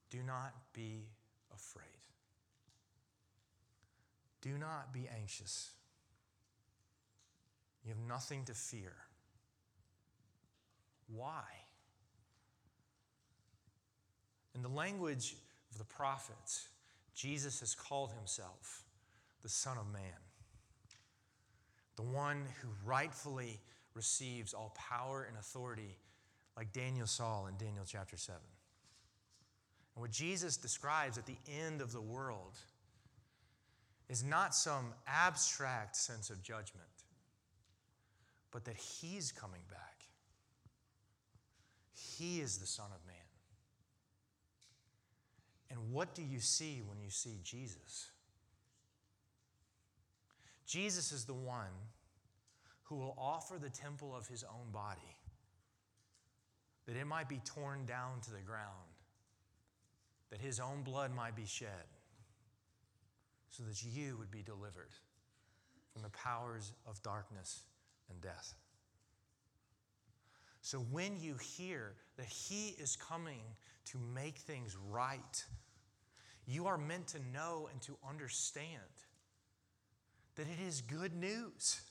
do 0.10 0.18
not 0.22 0.54
be 0.74 1.06
afraid. 1.54 1.86
Do 4.42 4.58
not 4.58 4.94
be 4.94 5.08
anxious. 5.18 5.72
You 7.86 7.92
have 7.92 8.06
nothing 8.06 8.44
to 8.46 8.54
fear. 8.54 8.92
Why? 11.08 11.44
In 14.54 14.62
the 14.62 14.68
language 14.68 15.38
of 15.72 15.78
the 15.78 15.86
prophets, 15.86 16.68
Jesus 17.16 17.62
has 17.62 17.74
called 17.74 18.12
himself 18.12 18.84
the 19.42 19.48
Son 19.48 19.78
of 19.78 19.90
Man, 19.94 20.02
the 21.96 22.04
one 22.04 22.44
who 22.62 22.68
rightfully 22.84 23.62
receives 23.96 24.54
all 24.54 24.76
power 24.76 25.26
and 25.28 25.38
authority, 25.38 25.98
like 26.58 26.74
Daniel 26.74 27.08
saw 27.08 27.46
in 27.48 27.56
Daniel 27.58 27.86
chapter 27.88 28.18
7. 28.18 28.40
And 29.96 30.02
what 30.02 30.12
Jesus 30.12 30.58
describes 30.58 31.18
at 31.18 31.26
the 31.26 31.38
end 31.64 31.82
of 31.82 31.92
the 31.92 32.02
world 32.02 32.58
is 34.10 34.24
not 34.24 34.54
some 34.56 34.94
abstract 35.08 35.96
sense 35.96 36.30
of 36.30 36.42
judgment, 36.44 36.86
but 38.52 38.66
that 38.66 38.76
He's 38.76 39.32
coming 39.32 39.62
back. 39.70 40.06
He 41.94 42.42
is 42.42 42.58
the 42.58 42.68
Son 42.68 42.88
of 42.94 43.06
Man. 43.08 43.16
And 45.70 45.92
what 45.92 46.14
do 46.14 46.22
you 46.22 46.40
see 46.40 46.82
when 46.88 47.00
you 47.02 47.10
see 47.10 47.40
Jesus? 47.44 48.12
Jesus 50.68 51.12
is 51.12 51.26
the 51.26 51.34
one 51.34 51.74
who 52.84 52.96
will 52.96 53.16
offer 53.18 53.58
the 53.60 53.70
temple 53.70 54.16
of 54.16 54.28
his 54.28 54.44
own 54.44 54.72
body 54.72 55.18
that 56.86 56.98
it 56.98 57.06
might 57.06 57.30
be 57.30 57.40
torn 57.46 57.86
down 57.86 58.20
to 58.22 58.32
the 58.32 58.42
ground, 58.42 58.68
that 60.30 60.40
his 60.42 60.60
own 60.60 60.84
blood 60.84 61.16
might 61.16 61.36
be 61.36 61.46
shed, 61.46 61.88
so 63.50 63.64
that 63.64 63.84
you 63.84 64.18
would 64.18 64.32
be 64.32 64.42
delivered 64.42 64.92
from 65.94 66.02
the 66.02 66.10
powers 66.10 66.74
of 66.88 67.02
darkness 67.04 67.62
and 68.10 68.20
death. 68.22 68.56
So 70.62 70.80
when 70.80 71.20
you 71.20 71.36
hear 71.36 71.94
that 72.18 72.26
he 72.26 72.76
is 72.80 72.96
coming 72.96 73.42
to 73.86 73.98
make 74.14 74.38
things 74.38 74.76
right, 74.90 75.46
you 76.48 76.68
are 76.68 76.78
meant 76.78 77.08
to 77.08 77.20
know 77.34 77.70
and 77.72 77.82
to 77.84 77.98
understand 78.08 78.82
that 80.36 80.48
it 80.48 80.66
is 80.68 80.82
good 80.82 81.14
news. 81.14 81.82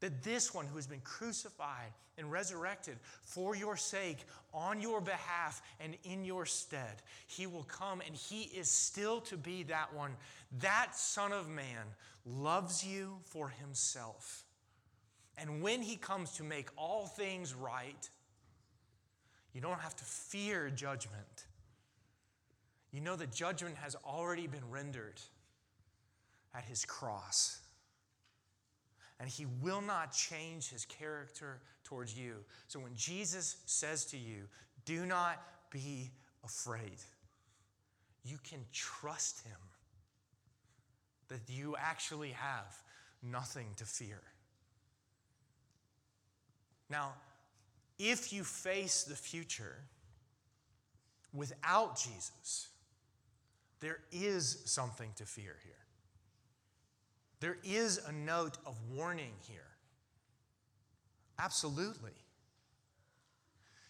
That 0.00 0.22
this 0.22 0.52
one 0.52 0.66
who 0.66 0.76
has 0.76 0.86
been 0.86 1.00
crucified 1.00 1.92
and 2.18 2.30
resurrected 2.30 2.96
for 3.22 3.56
your 3.56 3.76
sake, 3.76 4.18
on 4.52 4.80
your 4.80 5.00
behalf, 5.00 5.62
and 5.80 5.96
in 6.04 6.24
your 6.24 6.46
stead, 6.46 7.02
he 7.26 7.46
will 7.46 7.64
come 7.64 8.00
and 8.06 8.14
he 8.14 8.42
is 8.56 8.68
still 8.68 9.20
to 9.22 9.36
be 9.36 9.64
that 9.64 9.92
one. 9.92 10.12
That 10.60 10.94
Son 10.94 11.32
of 11.32 11.48
Man 11.48 11.86
loves 12.24 12.84
you 12.84 13.18
for 13.24 13.48
himself. 13.48 14.44
And 15.36 15.62
when 15.62 15.82
he 15.82 15.96
comes 15.96 16.32
to 16.32 16.44
make 16.44 16.68
all 16.76 17.06
things 17.06 17.54
right, 17.54 18.08
you 19.52 19.60
don't 19.60 19.80
have 19.80 19.96
to 19.96 20.04
fear 20.04 20.70
judgment 20.70 21.46
you 22.94 23.00
know 23.00 23.16
that 23.16 23.32
judgment 23.32 23.74
has 23.78 23.96
already 24.06 24.46
been 24.46 24.70
rendered 24.70 25.20
at 26.54 26.64
his 26.64 26.84
cross. 26.84 27.58
And 29.20 29.28
he 29.28 29.46
will 29.62 29.80
not 29.80 30.12
change 30.12 30.70
his 30.70 30.84
character 30.84 31.60
towards 31.84 32.18
you. 32.18 32.34
So 32.66 32.80
when 32.80 32.94
Jesus 32.94 33.56
says 33.66 34.04
to 34.06 34.16
you, 34.16 34.48
do 34.84 35.06
not 35.06 35.42
be 35.70 36.10
afraid, 36.44 36.98
you 38.24 38.38
can 38.42 38.60
trust 38.72 39.46
him 39.46 39.56
that 41.28 41.40
you 41.48 41.76
actually 41.78 42.30
have 42.30 42.76
nothing 43.22 43.68
to 43.76 43.84
fear. 43.84 44.20
Now, 46.90 47.14
if 47.98 48.32
you 48.32 48.44
face 48.44 49.04
the 49.04 49.14
future 49.14 49.76
without 51.32 51.96
Jesus, 51.96 52.68
there 53.80 54.00
is 54.12 54.62
something 54.64 55.10
to 55.16 55.24
fear 55.24 55.56
here. 55.64 55.83
There 57.44 57.58
is 57.62 58.00
a 58.08 58.10
note 58.10 58.56
of 58.64 58.74
warning 58.90 59.34
here. 59.46 59.68
Absolutely. 61.38 62.14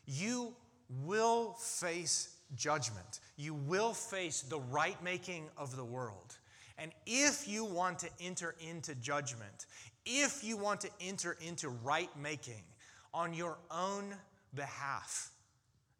You 0.06 0.56
will 1.04 1.52
face 1.52 2.34
judgment. 2.56 3.20
You 3.36 3.54
will 3.54 3.94
face 3.94 4.42
the 4.42 4.58
right 4.58 5.00
making 5.04 5.44
of 5.56 5.76
the 5.76 5.84
world. 5.84 6.36
And 6.78 6.90
if 7.06 7.46
you 7.46 7.64
want 7.64 8.00
to 8.00 8.08
enter 8.20 8.56
into 8.58 8.96
judgment, 8.96 9.66
if 10.04 10.42
you 10.42 10.56
want 10.56 10.80
to 10.80 10.90
enter 11.00 11.36
into 11.40 11.68
right 11.68 12.10
making 12.20 12.64
on 13.12 13.32
your 13.32 13.56
own 13.70 14.16
behalf, 14.56 15.30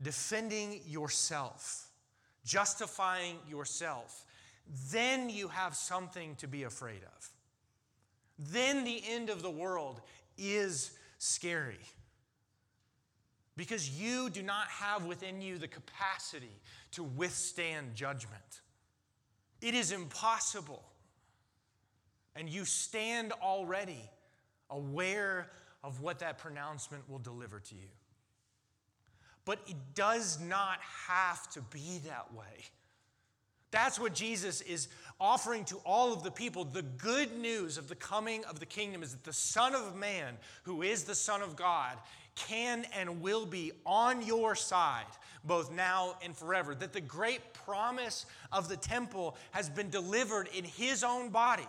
defending 0.02 0.80
yourself, 0.88 1.86
justifying 2.44 3.36
yourself, 3.48 4.24
then 4.90 5.30
you 5.30 5.46
have 5.46 5.76
something 5.76 6.34
to 6.34 6.48
be 6.48 6.64
afraid 6.64 7.02
of. 7.16 7.30
Then 8.38 8.84
the 8.84 9.02
end 9.08 9.30
of 9.30 9.42
the 9.42 9.50
world 9.50 10.00
is 10.36 10.92
scary. 11.18 11.78
Because 13.56 13.88
you 13.88 14.30
do 14.30 14.42
not 14.42 14.66
have 14.68 15.04
within 15.04 15.40
you 15.40 15.58
the 15.58 15.68
capacity 15.68 16.60
to 16.92 17.04
withstand 17.04 17.94
judgment. 17.94 18.60
It 19.60 19.74
is 19.74 19.92
impossible. 19.92 20.82
And 22.34 22.48
you 22.48 22.64
stand 22.64 23.32
already 23.40 24.10
aware 24.70 25.50
of 25.84 26.00
what 26.00 26.18
that 26.18 26.38
pronouncement 26.38 27.08
will 27.08 27.20
deliver 27.20 27.60
to 27.60 27.74
you. 27.76 27.88
But 29.44 29.60
it 29.68 29.76
does 29.94 30.40
not 30.40 30.78
have 31.06 31.48
to 31.50 31.60
be 31.60 32.00
that 32.06 32.34
way. 32.34 32.64
That's 33.74 33.98
what 33.98 34.14
Jesus 34.14 34.60
is 34.60 34.86
offering 35.20 35.64
to 35.64 35.78
all 35.84 36.12
of 36.12 36.22
the 36.22 36.30
people. 36.30 36.64
The 36.64 36.82
good 36.82 37.36
news 37.36 37.76
of 37.76 37.88
the 37.88 37.96
coming 37.96 38.44
of 38.44 38.60
the 38.60 38.66
kingdom 38.66 39.02
is 39.02 39.10
that 39.10 39.24
the 39.24 39.32
Son 39.32 39.74
of 39.74 39.96
Man, 39.96 40.34
who 40.62 40.82
is 40.82 41.02
the 41.02 41.14
Son 41.16 41.42
of 41.42 41.56
God, 41.56 41.98
can 42.36 42.86
and 42.96 43.20
will 43.20 43.44
be 43.44 43.72
on 43.84 44.24
your 44.24 44.54
side, 44.54 45.06
both 45.42 45.72
now 45.72 46.14
and 46.22 46.36
forever. 46.36 46.76
That 46.76 46.92
the 46.92 47.00
great 47.00 47.52
promise 47.52 48.26
of 48.52 48.68
the 48.68 48.76
temple 48.76 49.36
has 49.50 49.68
been 49.68 49.90
delivered 49.90 50.48
in 50.56 50.62
his 50.62 51.02
own 51.02 51.30
body. 51.30 51.66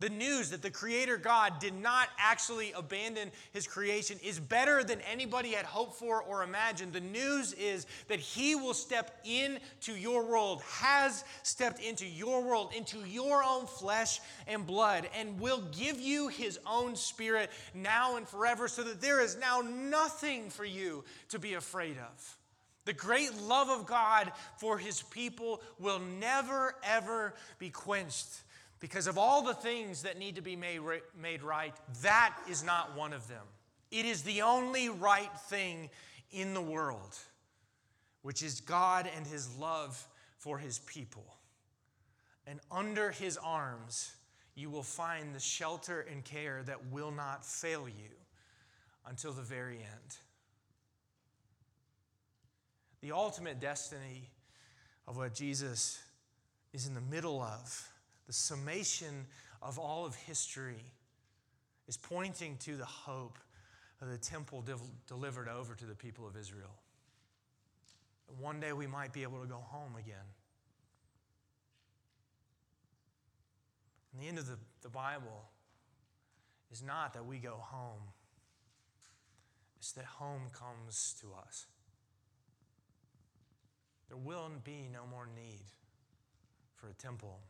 The 0.00 0.08
news 0.08 0.48
that 0.50 0.62
the 0.62 0.70
Creator 0.70 1.18
God 1.18 1.58
did 1.60 1.74
not 1.74 2.08
actually 2.18 2.72
abandon 2.72 3.30
His 3.52 3.66
creation 3.66 4.18
is 4.24 4.40
better 4.40 4.82
than 4.82 5.02
anybody 5.02 5.50
had 5.50 5.66
hoped 5.66 5.96
for 5.96 6.22
or 6.22 6.42
imagined. 6.42 6.94
The 6.94 7.00
news 7.00 7.52
is 7.52 7.86
that 8.08 8.18
He 8.18 8.54
will 8.54 8.72
step 8.72 9.20
into 9.24 9.94
your 9.94 10.24
world, 10.24 10.62
has 10.62 11.22
stepped 11.42 11.80
into 11.80 12.06
your 12.06 12.42
world, 12.42 12.72
into 12.74 13.00
your 13.00 13.44
own 13.44 13.66
flesh 13.66 14.20
and 14.46 14.66
blood, 14.66 15.06
and 15.14 15.38
will 15.38 15.62
give 15.78 16.00
you 16.00 16.28
His 16.28 16.58
own 16.66 16.96
Spirit 16.96 17.50
now 17.74 18.16
and 18.16 18.26
forever, 18.26 18.68
so 18.68 18.82
that 18.82 19.02
there 19.02 19.20
is 19.20 19.36
now 19.36 19.60
nothing 19.60 20.48
for 20.48 20.64
you 20.64 21.04
to 21.28 21.38
be 21.38 21.54
afraid 21.54 21.98
of. 21.98 22.36
The 22.86 22.94
great 22.94 23.38
love 23.42 23.68
of 23.68 23.86
God 23.86 24.32
for 24.56 24.78
His 24.78 25.02
people 25.02 25.60
will 25.78 25.98
never, 25.98 26.74
ever 26.82 27.34
be 27.58 27.68
quenched 27.68 28.44
because 28.80 29.06
of 29.06 29.18
all 29.18 29.42
the 29.42 29.54
things 29.54 30.02
that 30.02 30.18
need 30.18 30.34
to 30.36 30.42
be 30.42 30.56
made, 30.56 30.80
made 31.20 31.42
right, 31.42 31.74
that 32.02 32.34
is 32.48 32.64
not 32.64 32.96
one 32.96 33.12
of 33.12 33.28
them. 33.28 33.44
It 33.90 34.06
is 34.06 34.22
the 34.22 34.42
only 34.42 34.88
right 34.88 35.30
thing 35.48 35.90
in 36.30 36.54
the 36.54 36.60
world, 36.60 37.16
which 38.22 38.42
is 38.42 38.60
God 38.60 39.08
and 39.14 39.26
his 39.26 39.54
love 39.56 40.06
for 40.38 40.58
his 40.58 40.78
people. 40.80 41.36
And 42.46 42.58
under 42.70 43.10
his 43.10 43.36
arms, 43.36 44.12
you 44.54 44.70
will 44.70 44.82
find 44.82 45.34
the 45.34 45.40
shelter 45.40 46.06
and 46.10 46.24
care 46.24 46.62
that 46.64 46.90
will 46.90 47.10
not 47.10 47.44
fail 47.44 47.86
you 47.86 48.10
until 49.06 49.32
the 49.32 49.42
very 49.42 49.76
end. 49.76 50.16
The 53.02 53.12
ultimate 53.12 53.60
destiny 53.60 54.30
of 55.06 55.16
what 55.16 55.34
Jesus 55.34 56.00
is 56.72 56.86
in 56.86 56.94
the 56.94 57.00
middle 57.00 57.42
of 57.42 57.89
the 58.30 58.34
summation 58.34 59.26
of 59.60 59.76
all 59.76 60.06
of 60.06 60.14
history 60.14 60.84
is 61.88 61.96
pointing 61.96 62.56
to 62.58 62.76
the 62.76 62.84
hope 62.84 63.36
of 64.00 64.08
the 64.08 64.16
temple 64.16 64.64
delivered 65.08 65.48
over 65.48 65.74
to 65.74 65.84
the 65.84 65.96
people 65.96 66.28
of 66.28 66.36
Israel. 66.36 66.76
One 68.38 68.60
day 68.60 68.72
we 68.72 68.86
might 68.86 69.12
be 69.12 69.24
able 69.24 69.40
to 69.40 69.48
go 69.48 69.56
home 69.56 69.96
again. 69.98 70.14
And 74.12 74.22
the 74.22 74.28
end 74.28 74.38
of 74.38 74.46
the, 74.46 74.58
the 74.82 74.88
Bible 74.88 75.50
is 76.70 76.84
not 76.84 77.14
that 77.14 77.26
we 77.26 77.38
go 77.38 77.56
home, 77.58 78.12
it's 79.76 79.90
that 79.90 80.04
home 80.04 80.42
comes 80.52 81.16
to 81.20 81.26
us. 81.44 81.66
There 84.06 84.16
will 84.16 84.48
be 84.62 84.88
no 84.92 85.00
more 85.10 85.26
need 85.34 85.64
for 86.76 86.86
a 86.86 86.94
temple. 86.94 87.40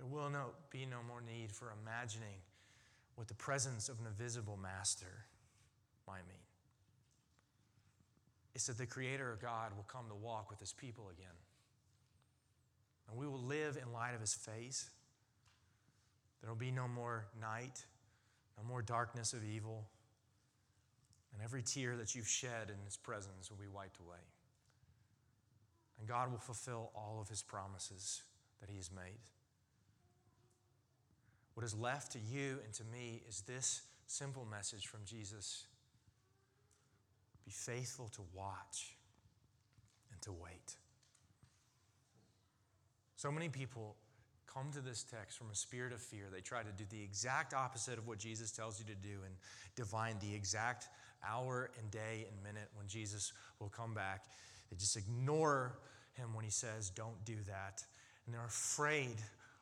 There 0.00 0.08
will 0.08 0.30
no, 0.30 0.46
be 0.70 0.86
no 0.86 0.96
more 1.06 1.20
need 1.20 1.52
for 1.52 1.74
imagining 1.82 2.40
what 3.16 3.28
the 3.28 3.34
presence 3.34 3.90
of 3.90 4.00
an 4.00 4.06
invisible 4.06 4.56
master 4.56 5.26
might 6.08 6.26
mean. 6.26 6.38
It's 8.54 8.66
that 8.68 8.78
the 8.78 8.86
Creator 8.86 9.30
of 9.30 9.42
God 9.42 9.76
will 9.76 9.84
come 9.84 10.06
to 10.08 10.14
walk 10.14 10.48
with 10.48 10.58
His 10.58 10.72
people 10.72 11.10
again. 11.10 11.36
And 13.10 13.18
we 13.18 13.26
will 13.26 13.42
live 13.42 13.76
in 13.76 13.92
light 13.92 14.14
of 14.14 14.22
His 14.22 14.32
face. 14.32 14.88
There 16.40 16.48
will 16.48 16.56
be 16.56 16.70
no 16.70 16.88
more 16.88 17.26
night, 17.38 17.84
no 18.56 18.64
more 18.66 18.80
darkness 18.80 19.34
of 19.34 19.44
evil. 19.44 19.86
And 21.34 21.42
every 21.42 21.62
tear 21.62 21.98
that 21.98 22.14
you've 22.14 22.26
shed 22.26 22.70
in 22.70 22.82
His 22.86 22.96
presence 22.96 23.50
will 23.50 23.58
be 23.58 23.68
wiped 23.68 24.00
away. 24.00 24.24
And 25.98 26.08
God 26.08 26.30
will 26.30 26.38
fulfill 26.38 26.90
all 26.94 27.18
of 27.20 27.28
His 27.28 27.42
promises 27.42 28.22
that 28.62 28.70
He 28.70 28.76
has 28.76 28.90
made. 28.90 29.20
What 31.54 31.64
is 31.64 31.74
left 31.74 32.12
to 32.12 32.18
you 32.18 32.58
and 32.64 32.72
to 32.74 32.84
me 32.84 33.22
is 33.28 33.42
this 33.42 33.82
simple 34.06 34.46
message 34.50 34.86
from 34.86 35.00
Jesus 35.04 35.66
be 37.44 37.50
faithful 37.50 38.08
to 38.08 38.22
watch 38.34 38.94
and 40.12 40.20
to 40.22 40.32
wait. 40.32 40.76
So 43.16 43.30
many 43.30 43.48
people 43.48 43.96
come 44.46 44.70
to 44.72 44.80
this 44.80 45.04
text 45.04 45.38
from 45.38 45.50
a 45.50 45.54
spirit 45.54 45.92
of 45.92 46.00
fear. 46.00 46.26
They 46.32 46.40
try 46.40 46.62
to 46.62 46.72
do 46.72 46.84
the 46.90 47.02
exact 47.02 47.54
opposite 47.54 47.98
of 47.98 48.06
what 48.06 48.18
Jesus 48.18 48.50
tells 48.50 48.78
you 48.78 48.86
to 48.86 48.94
do 48.94 49.18
and 49.24 49.34
divine 49.76 50.16
the 50.20 50.34
exact 50.34 50.88
hour 51.26 51.70
and 51.78 51.90
day 51.90 52.26
and 52.30 52.42
minute 52.42 52.68
when 52.74 52.86
Jesus 52.86 53.32
will 53.58 53.68
come 53.68 53.94
back. 53.94 54.26
They 54.70 54.76
just 54.76 54.96
ignore 54.96 55.78
him 56.12 56.34
when 56.34 56.44
he 56.44 56.50
says, 56.50 56.90
Don't 56.90 57.24
do 57.24 57.36
that. 57.46 57.84
And 58.26 58.34
they're 58.34 58.44
afraid 58.44 59.16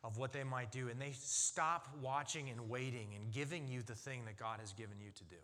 of 0.04 0.16
what 0.16 0.32
they 0.32 0.44
might 0.44 0.70
do. 0.70 0.88
And 0.88 1.00
they 1.00 1.12
stop 1.12 1.88
watching 2.00 2.50
and 2.50 2.68
waiting 2.68 3.08
and 3.16 3.32
giving 3.32 3.66
you 3.66 3.82
the 3.82 3.94
thing 3.94 4.24
that 4.26 4.36
God 4.36 4.60
has 4.60 4.72
given 4.72 4.96
you 5.00 5.10
to 5.10 5.24
do. 5.24 5.36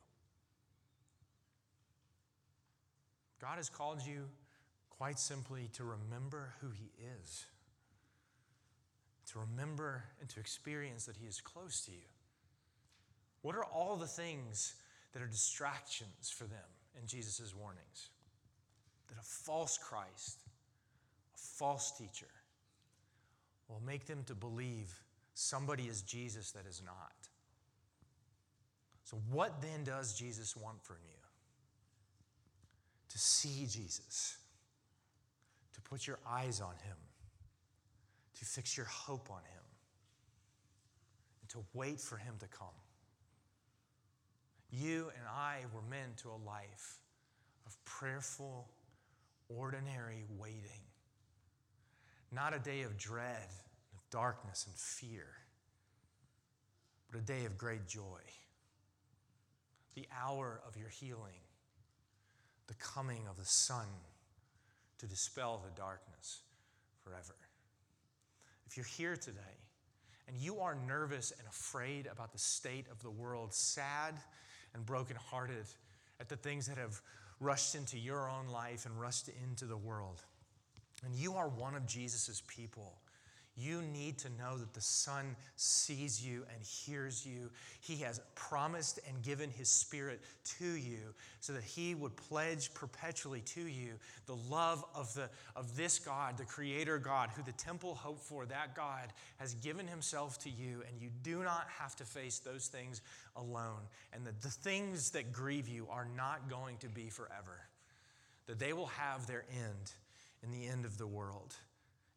God 3.40 3.56
has 3.56 3.68
called 3.68 4.00
you 4.06 4.28
quite 4.90 5.18
simply 5.18 5.68
to 5.74 5.84
remember 5.84 6.54
who 6.60 6.68
He 6.70 6.90
is, 7.22 7.44
to 9.32 9.38
remember 9.40 10.04
and 10.20 10.28
to 10.30 10.40
experience 10.40 11.04
that 11.06 11.16
He 11.16 11.26
is 11.26 11.40
close 11.40 11.84
to 11.86 11.92
you. 11.92 12.08
What 13.42 13.56
are 13.56 13.64
all 13.64 13.96
the 13.96 14.06
things 14.06 14.74
that 15.12 15.22
are 15.22 15.26
distractions 15.26 16.30
for 16.34 16.44
them 16.44 16.58
in 16.98 17.06
Jesus' 17.06 17.54
warnings? 17.54 18.08
That 19.08 19.18
a 19.18 19.24
false 19.24 19.76
Christ, 19.76 20.40
a 21.34 21.38
false 21.58 21.92
teacher, 21.98 22.28
will 23.74 23.84
make 23.84 24.06
them 24.06 24.22
to 24.26 24.34
believe 24.34 25.02
somebody 25.34 25.84
is 25.84 26.02
Jesus 26.02 26.52
that 26.52 26.64
is 26.66 26.80
not. 26.86 27.12
So, 29.02 29.18
what 29.30 29.60
then 29.60 29.82
does 29.82 30.16
Jesus 30.16 30.56
want 30.56 30.80
from 30.82 30.98
you? 31.04 31.16
To 33.10 33.18
see 33.18 33.66
Jesus, 33.66 34.38
to 35.74 35.80
put 35.82 36.06
your 36.06 36.18
eyes 36.28 36.60
on 36.60 36.74
him, 36.84 36.96
to 38.38 38.44
fix 38.44 38.76
your 38.76 38.86
hope 38.86 39.28
on 39.30 39.40
him, 39.40 39.64
and 41.42 41.50
to 41.50 41.64
wait 41.74 42.00
for 42.00 42.16
him 42.16 42.34
to 42.38 42.46
come. 42.46 42.68
You 44.70 45.10
and 45.16 45.26
I 45.28 45.62
were 45.74 45.82
meant 45.90 46.16
to 46.18 46.28
a 46.28 46.40
life 46.46 46.98
of 47.66 47.76
prayerful, 47.84 48.68
ordinary 49.48 50.24
waiting 50.38 50.84
not 52.34 52.54
a 52.54 52.58
day 52.58 52.82
of 52.82 52.96
dread, 52.98 53.48
darkness 54.14 54.64
and 54.68 54.76
fear, 54.76 55.26
but 57.10 57.18
a 57.18 57.22
day 57.22 57.46
of 57.46 57.58
great 57.58 57.88
joy. 57.88 58.20
The 59.96 60.06
hour 60.24 60.60
of 60.68 60.76
your 60.76 60.88
healing, 60.88 61.42
the 62.68 62.74
coming 62.74 63.26
of 63.28 63.36
the 63.36 63.44
sun 63.44 63.88
to 64.98 65.06
dispel 65.06 65.60
the 65.64 65.80
darkness 65.80 66.42
forever. 67.02 67.34
If 68.68 68.76
you're 68.76 68.86
here 68.86 69.16
today 69.16 69.58
and 70.28 70.36
you 70.36 70.60
are 70.60 70.76
nervous 70.76 71.32
and 71.36 71.48
afraid 71.48 72.06
about 72.06 72.32
the 72.32 72.38
state 72.38 72.86
of 72.92 73.02
the 73.02 73.10
world, 73.10 73.52
sad 73.52 74.14
and 74.74 74.86
brokenhearted 74.86 75.66
at 76.20 76.28
the 76.28 76.36
things 76.36 76.68
that 76.68 76.78
have 76.78 77.02
rushed 77.40 77.74
into 77.74 77.98
your 77.98 78.30
own 78.30 78.46
life 78.46 78.86
and 78.86 79.00
rushed 79.00 79.28
into 79.42 79.64
the 79.64 79.76
world, 79.76 80.22
and 81.04 81.16
you 81.16 81.34
are 81.34 81.48
one 81.48 81.74
of 81.74 81.84
Jesus' 81.84 82.44
people, 82.46 82.94
you 83.56 83.82
need 83.82 84.18
to 84.18 84.28
know 84.30 84.58
that 84.58 84.74
the 84.74 84.80
Son 84.80 85.36
sees 85.54 86.24
you 86.24 86.44
and 86.52 86.64
hears 86.64 87.24
you. 87.24 87.50
He 87.80 87.96
has 87.96 88.20
promised 88.34 88.98
and 89.08 89.22
given 89.22 89.48
His 89.48 89.68
Spirit 89.68 90.20
to 90.58 90.64
you 90.64 91.14
so 91.38 91.52
that 91.52 91.62
He 91.62 91.94
would 91.94 92.16
pledge 92.16 92.74
perpetually 92.74 93.42
to 93.42 93.60
you 93.60 93.92
the 94.26 94.34
love 94.34 94.84
of, 94.92 95.14
the, 95.14 95.30
of 95.54 95.76
this 95.76 96.00
God, 96.00 96.36
the 96.36 96.44
Creator 96.44 96.98
God, 96.98 97.30
who 97.36 97.42
the 97.42 97.52
temple 97.52 97.94
hoped 97.94 98.24
for. 98.24 98.44
That 98.44 98.74
God 98.74 99.12
has 99.38 99.54
given 99.54 99.86
Himself 99.86 100.36
to 100.40 100.50
you, 100.50 100.82
and 100.88 101.00
you 101.00 101.10
do 101.22 101.44
not 101.44 101.68
have 101.78 101.94
to 101.96 102.04
face 102.04 102.40
those 102.40 102.66
things 102.66 103.02
alone. 103.36 103.82
And 104.12 104.26
that 104.26 104.42
the 104.42 104.50
things 104.50 105.10
that 105.10 105.32
grieve 105.32 105.68
you 105.68 105.86
are 105.90 106.08
not 106.16 106.50
going 106.50 106.78
to 106.78 106.88
be 106.88 107.08
forever, 107.08 107.60
that 108.48 108.58
they 108.58 108.72
will 108.72 108.86
have 108.86 109.28
their 109.28 109.44
end 109.52 109.92
in 110.42 110.50
the 110.50 110.66
end 110.66 110.84
of 110.84 110.98
the 110.98 111.06
world, 111.06 111.54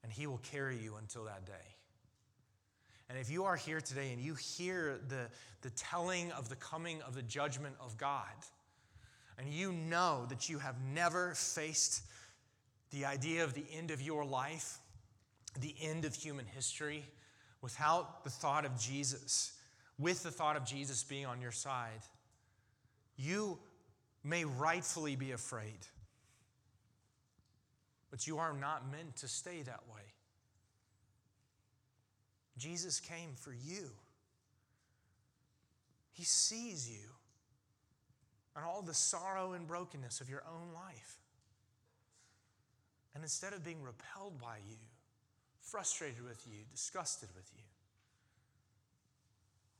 and 0.03 0.11
He 0.11 0.27
will 0.27 0.39
carry 0.39 0.77
you 0.77 0.95
until 0.95 1.25
that 1.25 1.45
day. 1.45 1.53
And 3.09 3.17
if 3.17 3.29
you 3.29 3.45
are 3.45 3.55
here 3.55 3.79
today 3.79 4.11
and 4.11 4.21
you 4.21 4.35
hear 4.35 4.99
the, 5.07 5.29
the 5.61 5.69
telling 5.71 6.31
of 6.33 6.49
the 6.49 6.55
coming 6.57 7.01
of 7.03 7.15
the 7.15 7.21
judgment 7.21 7.75
of 7.79 7.97
God, 7.97 8.25
and 9.37 9.47
you 9.47 9.71
know 9.71 10.25
that 10.29 10.49
you 10.49 10.59
have 10.59 10.75
never 10.93 11.33
faced 11.35 12.01
the 12.91 13.05
idea 13.05 13.43
of 13.43 13.53
the 13.53 13.65
end 13.73 13.91
of 13.91 14.01
your 14.01 14.25
life, 14.25 14.79
the 15.59 15.75
end 15.81 16.05
of 16.05 16.13
human 16.13 16.45
history, 16.45 17.05
without 17.61 18.23
the 18.23 18.29
thought 18.29 18.65
of 18.65 18.79
Jesus, 18.79 19.53
with 19.97 20.23
the 20.23 20.31
thought 20.31 20.55
of 20.55 20.65
Jesus 20.65 21.03
being 21.03 21.25
on 21.25 21.41
your 21.41 21.51
side, 21.51 22.01
you 23.15 23.57
may 24.23 24.45
rightfully 24.45 25.15
be 25.15 25.31
afraid. 25.31 25.79
But 28.09 28.27
you 28.27 28.37
are 28.37 28.53
not 28.53 28.91
meant 28.91 29.17
to 29.17 29.27
stay 29.27 29.61
that 29.63 29.83
way. 29.91 30.01
Jesus 32.57 32.99
came 32.99 33.31
for 33.35 33.53
you. 33.53 33.89
He 36.13 36.23
sees 36.23 36.89
you 36.89 37.09
and 38.55 38.65
all 38.65 38.81
the 38.81 38.93
sorrow 38.93 39.53
and 39.53 39.67
brokenness 39.67 40.19
of 40.19 40.29
your 40.29 40.43
own 40.47 40.73
life. 40.73 41.17
And 43.13 43.23
instead 43.23 43.53
of 43.53 43.63
being 43.63 43.83
repelled 43.83 44.39
by 44.41 44.57
you, 44.67 44.77
frustrated 45.61 46.23
with 46.23 46.45
you, 46.47 46.59
disgusted 46.71 47.29
with 47.35 47.49
you, 47.55 47.63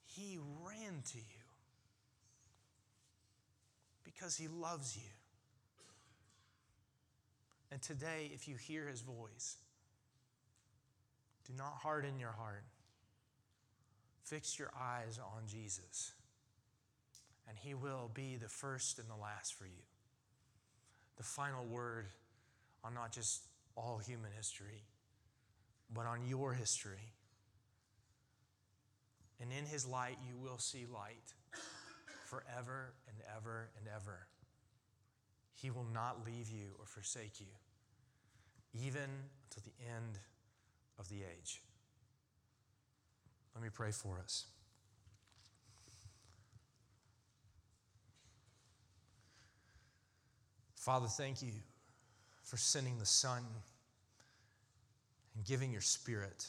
he 0.06 0.38
ran 0.64 1.02
to 1.12 1.18
you 1.18 1.44
because 4.04 4.36
he 4.36 4.48
loves 4.48 4.96
you. 4.96 5.10
And 7.72 7.82
today, 7.82 8.32
if 8.34 8.48
you 8.48 8.56
hear 8.56 8.88
his 8.88 9.02
voice, 9.02 9.58
do 11.46 11.54
not 11.58 11.78
harden 11.82 12.20
your 12.20 12.32
heart. 12.32 12.64
Fix 14.24 14.60
your 14.60 14.72
eyes 14.78 15.20
on 15.20 15.44
Jesus, 15.48 16.12
and 17.48 17.58
he 17.58 17.74
will 17.74 18.12
be 18.14 18.36
the 18.36 18.50
first 18.50 19.00
and 19.00 19.10
the 19.10 19.16
last 19.16 19.54
for 19.54 19.66
you. 19.66 19.84
The 21.16 21.24
final 21.24 21.66
word 21.66 22.08
on 22.84 22.94
not 22.94 23.12
just 23.12 23.44
all 23.76 24.00
human 24.06 24.32
history, 24.36 24.84
but 25.94 26.06
on 26.06 26.28
your 26.28 26.54
history. 26.54 27.14
And 29.40 29.52
in 29.52 29.66
his 29.66 29.86
light, 29.86 30.18
you 30.28 30.36
will 30.36 30.58
see 30.58 30.86
light 30.92 31.34
forever 32.26 32.94
and 33.08 33.18
ever 33.38 33.70
and 33.78 33.88
ever. 33.88 34.28
He 35.60 35.72
will 35.72 35.88
not 35.92 36.24
leave 36.24 36.50
you 36.50 36.68
or 36.80 36.86
forsake 36.86 37.40
you, 37.40 37.48
even 38.74 39.10
to 39.50 39.64
the 39.64 39.72
end 39.82 40.20
of 41.00 41.10
the 41.10 41.18
age. 41.18 41.62
Let 43.56 43.64
me 43.64 43.70
pray 43.74 43.92
for 43.92 44.20
us. 44.24 44.46
Father, 50.76 51.08
thank 51.08 51.42
you 51.42 51.52
for 52.44 52.56
sending 52.56 53.00
the 53.00 53.06
Son 53.06 53.44
and 55.36 55.44
giving 55.44 55.72
your 55.72 55.82
Spirit 55.82 56.46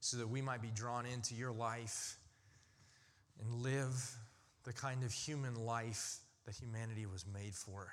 so 0.00 0.16
that 0.16 0.28
we 0.28 0.40
might 0.40 0.62
be 0.62 0.70
drawn 0.74 1.04
into 1.04 1.34
your 1.34 1.52
life 1.52 2.16
and 3.38 3.62
live 3.62 4.16
the 4.64 4.72
kind 4.72 5.04
of 5.04 5.12
human 5.12 5.54
life 5.54 6.21
that 6.46 6.54
humanity 6.54 7.06
was 7.06 7.24
made 7.26 7.54
for. 7.54 7.92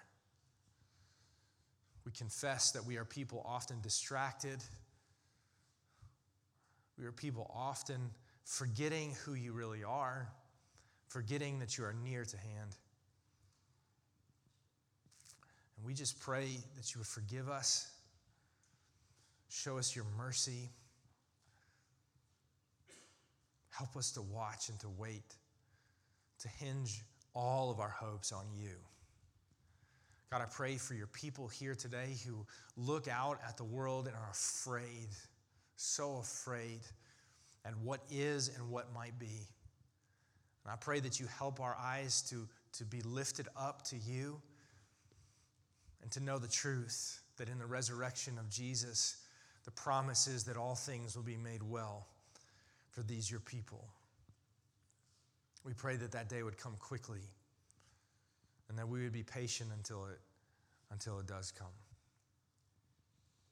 We 2.06 2.12
confess 2.12 2.72
that 2.72 2.86
we 2.86 2.97
are 2.97 3.06
people 3.06 3.43
often 3.45 3.82
distracted. 3.82 4.64
We 6.97 7.06
are 7.06 7.12
people 7.12 7.50
often 7.54 8.10
forgetting 8.43 9.16
who 9.24 9.36
you 9.36 9.54
really 9.54 9.84
are, 9.84 10.28
forgetting 11.08 11.60
that 11.60 11.78
you 11.78 11.84
are 11.84 11.93
near 11.93 12.26
to 12.26 12.38
hand. 12.38 12.76
And 15.78 15.86
we 15.86 15.93
just 15.93 16.20
pray 16.20 16.47
that 16.76 16.93
you 16.93 17.00
would 17.00 17.08
forgive 17.08 17.47
us, 17.47 17.91
show 19.50 19.78
us 19.78 19.95
your 19.95 20.06
mercy, 20.18 20.70
help 23.70 23.95
us 23.95 24.12
to 24.14 24.22
watch 24.22 24.70
and 24.70 24.80
to 24.80 24.89
wait, 24.89 25.36
to 26.39 26.47
hinge 26.47 27.04
all 27.40 27.72
of 27.72 27.80
our 27.80 27.90
hopes 27.90 28.34
on 28.34 28.46
you. 28.54 28.76
God, 30.30 30.42
I 30.42 30.46
pray 30.46 30.76
for 30.76 30.94
your 30.94 31.08
people 31.08 31.48
here 31.48 31.74
today 31.74 32.18
who 32.28 32.46
look 32.76 33.08
out 33.08 33.40
at 33.48 33.56
the 33.56 33.64
world 33.64 34.08
and 34.08 34.16
are 34.16 34.30
afraid, 34.30 35.08
so 35.78 36.18
afraid 36.18 36.82
and 37.64 37.76
what 37.84 38.02
is 38.12 38.52
and 38.56 38.70
what 38.70 38.94
might 38.94 39.18
be. 39.18 39.48
And 40.66 40.74
I 40.74 40.76
pray 40.76 41.00
that 41.00 41.20
you 41.20 41.28
help 41.38 41.62
our 41.62 41.78
eyes 41.82 42.22
to, 42.30 42.46
to 42.74 42.86
be 42.86 43.00
lifted 43.02 43.48
up 43.56 43.84
to 43.84 43.96
you 43.96 44.42
and 46.02 46.12
to 46.12 46.20
know 46.20 46.40
the 46.40 46.48
truth 46.48 47.22
that 47.38 47.48
in 47.48 47.58
the 47.58 47.66
resurrection 47.66 48.38
of 48.38 48.50
Jesus, 48.50 49.16
the 49.64 49.72
promise 49.72 50.28
is 50.28 50.44
that 50.44 50.58
all 50.58 50.76
things 50.76 51.16
will 51.16 51.24
be 51.24 51.38
made 51.38 51.64
well 51.64 52.06
for 52.92 53.02
these 53.02 53.32
your 53.32 53.40
people. 53.40 53.88
We 55.64 55.74
pray 55.74 55.97
that 55.97 56.12
that 56.14 56.30
day 56.30 56.43
would 56.43 56.57
come 56.57 56.76
quickly 56.80 57.22
and 58.70 58.78
that 58.78 58.88
we 58.88 59.03
would 59.03 59.12
be 59.12 59.24
patient 59.24 59.72
until 59.76 60.05
it, 60.05 60.20
until 60.91 61.20
it 61.20 61.28
does 61.28 61.51
come. 61.51 61.68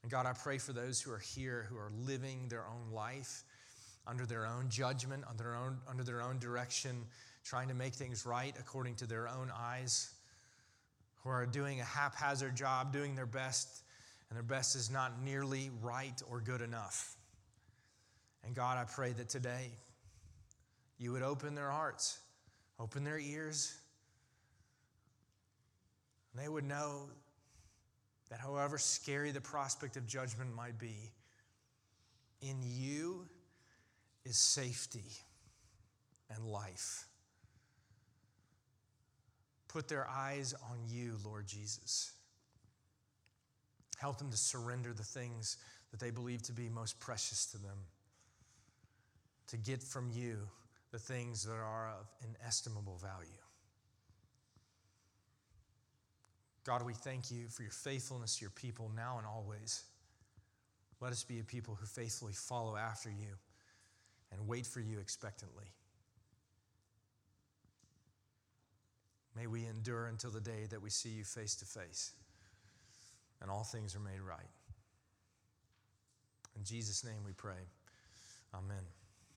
And 0.04 0.12
God, 0.12 0.26
I 0.26 0.34
pray 0.34 0.58
for 0.58 0.74
those 0.74 1.02
who 1.02 1.12
are 1.12 1.20
here 1.20 1.68
who 1.70 1.76
are 1.76 1.92
living 2.06 2.48
their 2.48 2.66
own 2.66 2.94
life 2.94 3.44
under 4.06 4.26
their 4.26 4.46
own 4.46 4.70
judgment, 4.70 5.24
under 5.30 5.44
their 5.44 5.56
own, 5.56 5.78
under 5.88 6.04
their 6.04 6.22
own 6.22 6.40
direction, 6.40 7.04
trying 7.44 7.68
to 7.68 7.74
make 7.74 7.94
things 7.94 8.26
right 8.26 8.56
according 8.60 8.96
to 8.96 9.06
their 9.06 9.28
own 9.28 9.52
eyes, 9.54 10.14
who 11.24 11.30
are 11.30 11.46
doing 11.46 11.82
a 11.82 11.84
haphazard 11.84 12.56
job, 12.56 12.94
doing 12.94 13.16
their 13.16 13.26
best, 13.26 13.84
and 14.30 14.38
their 14.38 14.44
best 14.44 14.76
is 14.76 14.90
not 14.90 15.22
nearly 15.22 15.72
right 15.82 16.22
or 16.30 16.40
good 16.40 16.62
enough. 16.62 17.16
And 18.46 18.56
God, 18.56 18.78
I 18.78 18.86
pray 18.86 19.12
that 19.14 19.28
today 19.28 19.72
you 20.98 21.12
would 21.12 21.22
open 21.22 21.56
their 21.56 21.70
hearts, 21.70 22.20
open 22.80 23.04
their 23.04 23.20
ears, 23.20 23.76
and 26.34 26.44
they 26.44 26.50
would 26.50 26.66
know 26.66 27.10
that 28.30 28.40
however 28.40 28.78
scary 28.78 29.32
the 29.32 29.42
prospect 29.42 29.96
of 29.96 30.06
judgment 30.08 30.54
might 30.56 30.78
be, 30.78 31.12
in 32.42 32.58
you 32.62 33.26
is 34.26 34.38
safety 34.38 35.06
and 36.36 36.46
life. 36.46 37.06
Put 39.68 39.88
their 39.88 40.08
eyes 40.10 40.54
on 40.72 40.80
you, 40.88 41.18
Lord 41.24 41.48
Jesus. 41.48 42.12
Help 43.98 44.18
them 44.18 44.30
to 44.30 44.38
surrender 44.38 44.94
the 44.94 45.04
things 45.04 45.58
that 45.92 46.00
they 46.00 46.12
believe 46.12 46.42
to 46.44 46.52
be 46.52 46.70
most 46.70 47.00
precious 47.00 47.46
to 47.48 47.58
them, 47.58 47.78
to 49.48 49.58
get 49.58 49.82
from 49.82 50.10
you 50.12 50.40
the 50.92 51.00
things 51.00 51.44
that 51.44 51.54
are 51.54 51.90
of 52.00 52.08
inestimable 52.24 52.98
value. 52.98 53.42
God, 56.64 56.86
we 56.86 56.94
thank 56.94 57.32
you 57.32 57.48
for 57.50 57.62
your 57.62 57.72
faithfulness 57.72 58.38
to 58.38 58.42
your 58.42 58.52
people 58.52 58.92
now 58.96 59.18
and 59.18 59.26
always. 59.26 59.84
Let 61.00 61.12
us 61.12 61.24
be 61.24 61.40
a 61.40 61.44
people 61.44 61.78
who 61.80 61.86
faithfully 61.86 62.34
follow 62.34 62.76
after 62.76 63.10
you 63.10 63.36
and 64.32 64.48
wait 64.48 64.66
for 64.66 64.80
you 64.80 65.00
expectantly. 65.00 65.72
May 69.36 69.48
we 69.48 69.66
endure 69.66 70.08
until 70.08 70.32
the 70.32 70.42
day 70.42 70.66
that 70.70 70.82
we 70.82 70.90
see 70.90 71.10
you 71.10 71.24
face 71.24 71.56
to 71.58 71.66
face 71.66 72.12
and 73.42 73.52
all 73.52 73.64
things 73.64 73.96
are 73.96 74.00
made 74.00 74.20
right. 74.20 74.50
In 76.58 76.64
Jesus' 76.64 77.04
name 77.04 77.24
we 77.26 77.34
pray. 77.34 77.68
Amen. 78.54 78.84